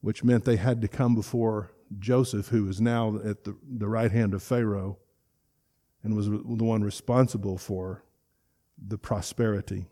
which 0.00 0.24
meant 0.24 0.44
they 0.44 0.56
had 0.56 0.82
to 0.82 0.88
come 0.88 1.14
before 1.14 1.70
Joseph, 2.00 2.48
who 2.48 2.64
was 2.64 2.80
now 2.80 3.16
at 3.24 3.44
the, 3.44 3.56
the 3.62 3.86
right 3.86 4.10
hand 4.10 4.34
of 4.34 4.42
Pharaoh 4.42 4.98
and 6.02 6.16
was 6.16 6.28
the 6.28 6.64
one 6.64 6.82
responsible 6.82 7.56
for 7.56 8.02
the 8.76 8.98
prosperity 8.98 9.86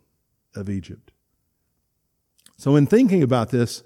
of 0.57 0.69
Egypt. 0.69 1.13
So, 2.57 2.75
in 2.75 2.87
thinking 2.87 3.23
about 3.23 3.51
this, 3.51 3.85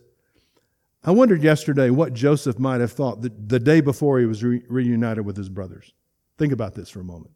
I 1.05 1.11
wondered 1.11 1.43
yesterday 1.43 1.91
what 1.91 2.15
Joseph 2.15 2.59
might 2.59 2.81
have 2.81 2.93
thought 2.93 3.21
the, 3.21 3.31
the 3.47 3.61
day 3.61 3.83
before 3.83 4.21
he 4.21 4.25
was 4.25 4.43
re- 4.43 4.63
reunited 4.71 5.27
with 5.27 5.37
his 5.37 5.51
brothers. 5.51 5.93
Think 6.39 6.55
about 6.55 6.75
this 6.75 6.89
for 6.89 7.01
a 7.01 7.05
moment. 7.05 7.36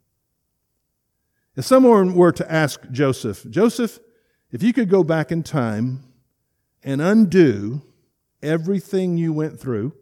If 1.56 1.64
someone 1.64 2.14
were 2.14 2.32
to 2.32 2.50
ask 2.50 2.90
Joseph, 2.90 3.44
Joseph, 3.50 3.98
if 4.50 4.62
you 4.62 4.72
could 4.72 4.88
go 4.88 5.04
back 5.04 5.32
in 5.32 5.42
time 5.42 6.04
and 6.82 7.00
undo 7.00 7.82
everything 8.42 9.16
you 9.16 9.32
went 9.32 9.58
through, 9.60 9.92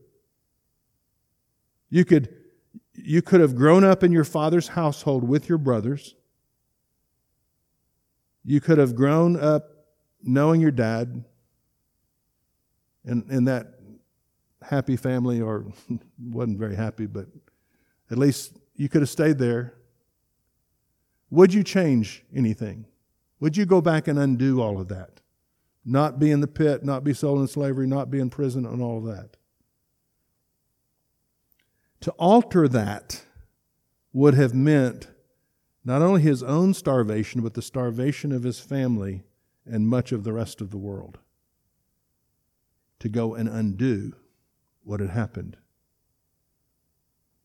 you 1.91 2.05
could, 2.05 2.35
you 2.95 3.23
could 3.23 3.41
have 3.41 3.57
grown 3.57 3.85
up 3.85 4.03
in 4.03 4.13
your 4.13 4.25
father's 4.25 4.69
household 4.69 5.25
with 5.27 5.49
your 5.49 5.59
brothers. 5.59 6.15
You 8.45 8.61
could 8.61 8.79
have 8.79 8.95
grown 8.95 9.39
up 9.39 9.65
knowing 10.23 10.61
your 10.61 10.71
dad 10.71 11.25
and 13.05 13.31
in 13.31 13.45
that 13.45 13.79
happy 14.63 14.97
family, 14.97 15.41
or 15.41 15.67
wasn't 16.19 16.59
very 16.59 16.77
happy, 16.77 17.07
but 17.07 17.27
at 18.11 18.19
least 18.19 18.59
you 18.77 18.89
could 18.89 19.03
have 19.03 19.09
stayed 19.09 19.39
there. 19.39 19.75
Would 21.31 21.53
you 21.53 21.62
change 21.62 22.25
anything? 22.35 22.87
Would 23.41 23.57
you 23.57 23.67
go 23.67 23.81
back 23.81 24.09
and 24.09 24.19
undo 24.19 24.61
all 24.61 24.81
of 24.81 24.88
that? 24.88 25.21
Not 25.85 26.19
be 26.19 26.31
in 26.31 26.41
the 26.41 26.47
pit, 26.47 26.85
not 26.85 27.05
be 27.05 27.14
sold 27.14 27.41
in 27.41 27.49
slavery, 27.49 27.87
not 27.87 28.11
be 28.11 28.19
in 28.19 28.31
prison, 28.31 28.67
and 28.67 28.83
all 28.83 28.99
of 28.99 29.05
that. 29.05 29.37
To 32.01 32.11
alter 32.12 32.69
that 32.69 33.25
would 34.12 34.35
have 34.35 34.55
meant 34.55 35.09
not 35.85 36.03
only 36.03 36.21
his 36.21 36.43
own 36.43 36.75
starvation, 36.75 37.41
but 37.41 37.55
the 37.55 37.62
starvation 37.62 38.33
of 38.33 38.43
his 38.43 38.61
family 38.61 39.23
and 39.64 39.88
much 39.88 40.12
of 40.12 40.25
the 40.25 40.33
rest 40.33 40.61
of 40.61 40.71
the 40.71 40.79
world. 40.79 41.19
To 43.01 43.09
go 43.09 43.35
and 43.35 43.49
undo 43.49 44.14
what 44.85 45.01
had 45.01 45.11
happened. 45.11 45.57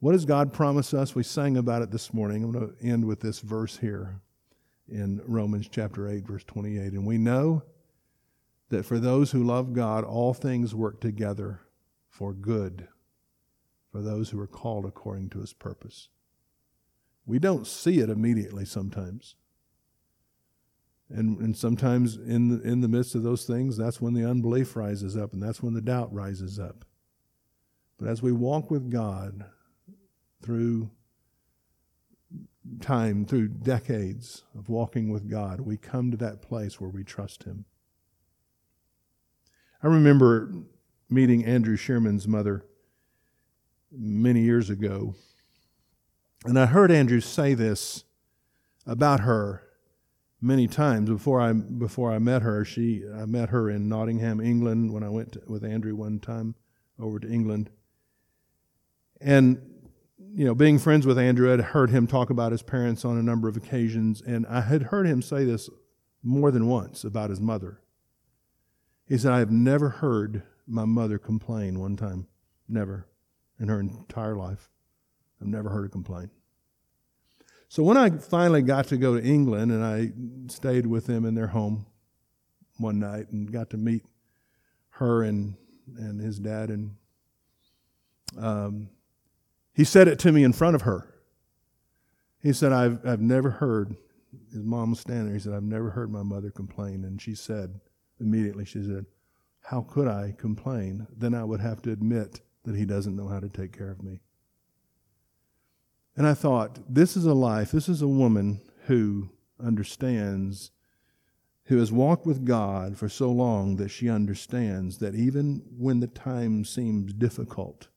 What 0.03 0.11
does 0.11 0.25
God 0.25 0.51
promise 0.51 0.93
us? 0.93 1.15
We 1.15 1.23
sang 1.23 1.55
about 1.55 1.81
it 1.81 1.89
this 1.89 2.13
morning. 2.13 2.43
I'm 2.43 2.51
going 2.51 2.75
to 2.75 2.85
end 2.85 3.05
with 3.05 3.21
this 3.21 3.39
verse 3.39 3.77
here 3.77 4.19
in 4.89 5.21
Romans 5.25 5.69
chapter 5.71 6.09
8, 6.09 6.27
verse 6.27 6.43
28. 6.43 6.91
And 6.91 7.05
we 7.05 7.17
know 7.17 7.63
that 8.67 8.85
for 8.85 8.99
those 8.99 9.31
who 9.31 9.41
love 9.45 9.71
God, 9.71 10.03
all 10.03 10.33
things 10.33 10.75
work 10.75 10.99
together 10.99 11.61
for 12.09 12.33
good, 12.33 12.89
for 13.93 14.01
those 14.01 14.31
who 14.31 14.41
are 14.41 14.45
called 14.45 14.85
according 14.85 15.29
to 15.29 15.39
his 15.39 15.53
purpose. 15.53 16.09
We 17.25 17.39
don't 17.39 17.65
see 17.65 17.99
it 17.99 18.09
immediately 18.09 18.65
sometimes. 18.65 19.35
And, 21.07 21.39
and 21.39 21.55
sometimes 21.55 22.17
in 22.17 22.49
the, 22.49 22.61
in 22.61 22.81
the 22.81 22.89
midst 22.89 23.15
of 23.15 23.23
those 23.23 23.45
things, 23.45 23.77
that's 23.77 24.01
when 24.01 24.15
the 24.15 24.29
unbelief 24.29 24.75
rises 24.75 25.15
up 25.15 25.31
and 25.31 25.41
that's 25.41 25.63
when 25.63 25.75
the 25.75 25.81
doubt 25.81 26.13
rises 26.13 26.59
up. 26.59 26.83
But 27.97 28.09
as 28.09 28.21
we 28.21 28.33
walk 28.33 28.69
with 28.69 28.91
God, 28.91 29.45
through 30.43 30.91
time, 32.81 33.25
through 33.25 33.47
decades 33.47 34.43
of 34.57 34.69
walking 34.69 35.09
with 35.09 35.29
God, 35.29 35.61
we 35.61 35.77
come 35.77 36.11
to 36.11 36.17
that 36.17 36.41
place 36.41 36.79
where 36.79 36.89
we 36.89 37.03
trust 37.03 37.43
Him. 37.43 37.65
I 39.81 39.87
remember 39.87 40.53
meeting 41.09 41.45
Andrew 41.45 41.75
Sherman's 41.75 42.27
mother 42.27 42.65
many 43.91 44.41
years 44.41 44.69
ago, 44.69 45.15
and 46.45 46.59
I 46.59 46.65
heard 46.65 46.91
Andrew 46.91 47.19
say 47.19 47.53
this 47.53 48.03
about 48.85 49.21
her 49.21 49.63
many 50.41 50.67
times 50.67 51.09
before 51.09 51.39
I 51.39 51.53
before 51.53 52.11
I 52.11 52.19
met 52.19 52.41
her. 52.41 52.65
She 52.65 53.03
I 53.13 53.25
met 53.25 53.49
her 53.49 53.69
in 53.69 53.87
Nottingham, 53.87 54.39
England, 54.41 54.93
when 54.93 55.03
I 55.03 55.09
went 55.09 55.33
to, 55.33 55.41
with 55.47 55.63
Andrew 55.63 55.95
one 55.95 56.19
time 56.19 56.55
over 56.99 57.19
to 57.19 57.29
England, 57.29 57.69
and 59.19 59.72
you 60.35 60.45
know, 60.45 60.55
being 60.55 60.79
friends 60.79 61.05
with 61.05 61.19
Andrew, 61.19 61.53
I'd 61.53 61.59
heard 61.59 61.91
him 61.91 62.07
talk 62.07 62.29
about 62.31 62.51
his 62.51 62.63
parents 62.63 63.05
on 63.05 63.17
a 63.17 63.23
number 63.23 63.47
of 63.47 63.55
occasions, 63.55 64.21
and 64.21 64.47
I 64.47 64.61
had 64.61 64.83
heard 64.83 65.05
him 65.05 65.21
say 65.21 65.45
this 65.45 65.69
more 66.23 66.49
than 66.49 66.67
once 66.67 67.03
about 67.03 67.29
his 67.29 67.39
mother. 67.39 67.81
He 69.05 69.17
said, 69.17 69.31
I 69.31 69.39
have 69.39 69.51
never 69.51 69.89
heard 69.89 70.43
my 70.65 70.85
mother 70.85 71.19
complain 71.19 71.79
one 71.79 71.97
time. 71.97 72.27
Never. 72.67 73.07
In 73.59 73.67
her 73.67 73.79
entire 73.79 74.35
life. 74.35 74.69
I've 75.39 75.47
never 75.47 75.69
heard 75.69 75.83
her 75.83 75.89
complain. 75.89 76.31
So 77.67 77.83
when 77.83 77.97
I 77.97 78.09
finally 78.09 78.61
got 78.61 78.87
to 78.87 78.97
go 78.97 79.19
to 79.19 79.23
England 79.23 79.71
and 79.71 79.83
I 79.83 80.11
stayed 80.47 80.87
with 80.87 81.05
them 81.05 81.25
in 81.25 81.35
their 81.35 81.47
home 81.47 81.85
one 82.77 82.99
night 82.99 83.29
and 83.31 83.51
got 83.51 83.69
to 83.71 83.77
meet 83.77 84.03
her 84.91 85.23
and, 85.23 85.55
and 85.97 86.19
his 86.19 86.39
dad 86.39 86.69
and 86.69 86.95
um, 88.37 88.89
he 89.73 89.83
said 89.83 90.07
it 90.07 90.19
to 90.19 90.31
me 90.31 90.43
in 90.43 90.53
front 90.53 90.75
of 90.75 90.83
her. 90.83 91.13
He 92.39 92.53
said, 92.53 92.71
I've, 92.71 93.05
I've 93.05 93.21
never 93.21 93.49
heard, 93.49 93.95
his 94.51 94.63
mom 94.63 94.91
was 94.91 94.99
standing 94.99 95.25
there. 95.27 95.33
He 95.33 95.39
said, 95.39 95.53
I've 95.53 95.63
never 95.63 95.91
heard 95.91 96.11
my 96.11 96.23
mother 96.23 96.51
complain. 96.51 97.03
And 97.03 97.21
she 97.21 97.35
said, 97.35 97.79
immediately, 98.19 98.65
she 98.65 98.83
said, 98.83 99.05
How 99.61 99.81
could 99.81 100.07
I 100.07 100.35
complain? 100.37 101.07
Then 101.15 101.33
I 101.33 101.43
would 101.43 101.61
have 101.61 101.81
to 101.83 101.91
admit 101.91 102.41
that 102.65 102.75
he 102.75 102.85
doesn't 102.85 103.15
know 103.15 103.27
how 103.27 103.39
to 103.39 103.49
take 103.49 103.75
care 103.75 103.89
of 103.89 104.03
me. 104.03 104.19
And 106.15 106.27
I 106.27 106.33
thought, 106.33 106.79
this 106.87 107.17
is 107.17 107.25
a 107.25 107.33
life, 107.33 107.71
this 107.71 107.89
is 107.89 108.01
a 108.01 108.07
woman 108.07 108.61
who 108.85 109.29
understands, 109.63 110.71
who 111.65 111.77
has 111.77 111.91
walked 111.91 112.25
with 112.25 112.45
God 112.45 112.97
for 112.97 113.09
so 113.09 113.31
long 113.31 113.77
that 113.77 113.89
she 113.89 114.09
understands 114.09 114.99
that 114.99 115.15
even 115.15 115.63
when 115.75 116.01
the 116.01 116.07
time 116.07 116.65
seems 116.65 117.13
difficult, 117.13 117.87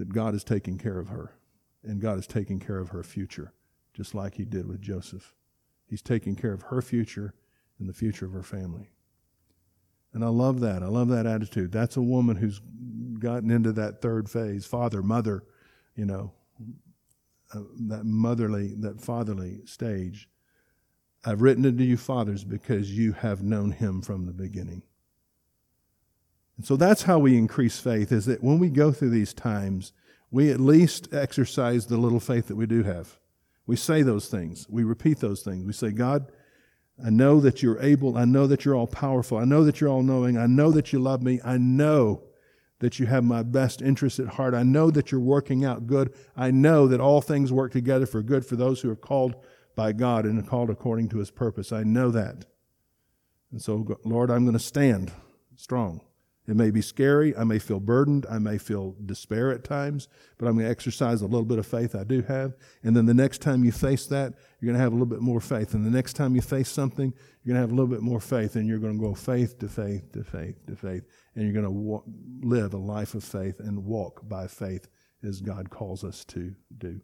that 0.00 0.14
God 0.14 0.34
is 0.34 0.42
taking 0.42 0.78
care 0.78 0.98
of 0.98 1.08
her 1.08 1.34
and 1.84 2.00
God 2.00 2.18
is 2.18 2.26
taking 2.26 2.58
care 2.58 2.78
of 2.78 2.88
her 2.88 3.02
future, 3.02 3.52
just 3.92 4.14
like 4.14 4.34
He 4.34 4.46
did 4.46 4.66
with 4.66 4.80
Joseph. 4.80 5.34
He's 5.86 6.00
taking 6.00 6.36
care 6.36 6.54
of 6.54 6.62
her 6.62 6.80
future 6.80 7.34
and 7.78 7.86
the 7.86 7.92
future 7.92 8.24
of 8.24 8.32
her 8.32 8.42
family. 8.42 8.90
And 10.14 10.24
I 10.24 10.28
love 10.28 10.60
that. 10.60 10.82
I 10.82 10.86
love 10.86 11.08
that 11.08 11.26
attitude. 11.26 11.70
That's 11.70 11.98
a 11.98 12.02
woman 12.02 12.36
who's 12.36 12.60
gotten 13.18 13.50
into 13.50 13.72
that 13.72 14.00
third 14.00 14.30
phase 14.30 14.64
father, 14.64 15.02
mother, 15.02 15.44
you 15.94 16.06
know, 16.06 16.32
uh, 17.54 17.60
that 17.88 18.04
motherly, 18.06 18.74
that 18.78 19.02
fatherly 19.02 19.60
stage. 19.66 20.30
I've 21.26 21.42
written 21.42 21.66
it 21.66 21.76
to 21.76 21.84
you, 21.84 21.98
fathers, 21.98 22.42
because 22.42 22.90
you 22.96 23.12
have 23.12 23.42
known 23.42 23.72
him 23.72 24.00
from 24.00 24.24
the 24.24 24.32
beginning. 24.32 24.82
And 26.60 26.66
so 26.66 26.76
that's 26.76 27.04
how 27.04 27.18
we 27.18 27.38
increase 27.38 27.78
faith 27.78 28.12
is 28.12 28.26
that 28.26 28.44
when 28.44 28.58
we 28.58 28.68
go 28.68 28.92
through 28.92 29.08
these 29.08 29.32
times, 29.32 29.94
we 30.30 30.50
at 30.50 30.60
least 30.60 31.08
exercise 31.10 31.86
the 31.86 31.96
little 31.96 32.20
faith 32.20 32.48
that 32.48 32.54
we 32.54 32.66
do 32.66 32.82
have. 32.82 33.18
We 33.66 33.76
say 33.76 34.02
those 34.02 34.28
things. 34.28 34.66
We 34.68 34.84
repeat 34.84 35.20
those 35.20 35.40
things. 35.40 35.64
We 35.64 35.72
say, 35.72 35.90
God, 35.90 36.30
I 37.02 37.08
know 37.08 37.40
that 37.40 37.62
you're 37.62 37.80
able. 37.80 38.18
I 38.18 38.26
know 38.26 38.46
that 38.46 38.66
you're 38.66 38.74
all 38.74 38.86
powerful. 38.86 39.38
I 39.38 39.46
know 39.46 39.64
that 39.64 39.80
you're 39.80 39.88
all 39.88 40.02
knowing. 40.02 40.36
I 40.36 40.44
know 40.44 40.70
that 40.72 40.92
you 40.92 40.98
love 40.98 41.22
me. 41.22 41.40
I 41.42 41.56
know 41.56 42.24
that 42.80 42.98
you 42.98 43.06
have 43.06 43.24
my 43.24 43.42
best 43.42 43.80
interest 43.80 44.18
at 44.18 44.28
heart. 44.28 44.52
I 44.52 44.62
know 44.62 44.90
that 44.90 45.10
you're 45.10 45.18
working 45.18 45.64
out 45.64 45.86
good. 45.86 46.12
I 46.36 46.50
know 46.50 46.86
that 46.88 47.00
all 47.00 47.22
things 47.22 47.50
work 47.50 47.72
together 47.72 48.04
for 48.04 48.22
good 48.22 48.44
for 48.44 48.56
those 48.56 48.82
who 48.82 48.90
are 48.90 48.96
called 48.96 49.34
by 49.76 49.92
God 49.92 50.26
and 50.26 50.38
are 50.38 50.46
called 50.46 50.68
according 50.68 51.08
to 51.08 51.20
his 51.20 51.30
purpose. 51.30 51.72
I 51.72 51.84
know 51.84 52.10
that. 52.10 52.44
And 53.50 53.62
so, 53.62 53.96
Lord, 54.04 54.30
I'm 54.30 54.44
going 54.44 54.52
to 54.52 54.58
stand 54.58 55.10
strong. 55.56 56.02
It 56.50 56.56
may 56.56 56.72
be 56.72 56.82
scary. 56.82 57.36
I 57.36 57.44
may 57.44 57.60
feel 57.60 57.78
burdened. 57.78 58.26
I 58.28 58.40
may 58.40 58.58
feel 58.58 58.96
despair 59.06 59.52
at 59.52 59.62
times, 59.62 60.08
but 60.36 60.48
I'm 60.48 60.54
going 60.54 60.64
to 60.64 60.70
exercise 60.70 61.22
a 61.22 61.26
little 61.26 61.44
bit 61.44 61.60
of 61.60 61.66
faith 61.66 61.94
I 61.94 62.02
do 62.02 62.22
have. 62.22 62.56
And 62.82 62.96
then 62.96 63.06
the 63.06 63.14
next 63.14 63.40
time 63.40 63.62
you 63.62 63.70
face 63.70 64.06
that, 64.06 64.34
you're 64.58 64.66
going 64.66 64.76
to 64.76 64.82
have 64.82 64.90
a 64.90 64.96
little 64.96 65.06
bit 65.06 65.20
more 65.20 65.40
faith. 65.40 65.74
And 65.74 65.86
the 65.86 65.90
next 65.90 66.14
time 66.14 66.34
you 66.34 66.42
face 66.42 66.68
something, 66.68 67.14
you're 67.44 67.54
going 67.54 67.54
to 67.54 67.60
have 67.60 67.70
a 67.70 67.74
little 67.74 67.86
bit 67.86 68.02
more 68.02 68.18
faith. 68.18 68.56
And 68.56 68.66
you're 68.66 68.80
going 68.80 68.98
to 68.98 69.00
go 69.00 69.14
faith 69.14 69.60
to 69.60 69.68
faith 69.68 70.10
to 70.10 70.24
faith 70.24 70.66
to 70.66 70.74
faith. 70.74 71.04
And 71.36 71.44
you're 71.44 71.62
going 71.62 71.72
to 71.72 72.02
live 72.44 72.74
a 72.74 72.78
life 72.78 73.14
of 73.14 73.22
faith 73.22 73.60
and 73.60 73.84
walk 73.84 74.28
by 74.28 74.48
faith 74.48 74.88
as 75.22 75.40
God 75.40 75.70
calls 75.70 76.02
us 76.02 76.24
to 76.24 76.56
do. 76.76 77.00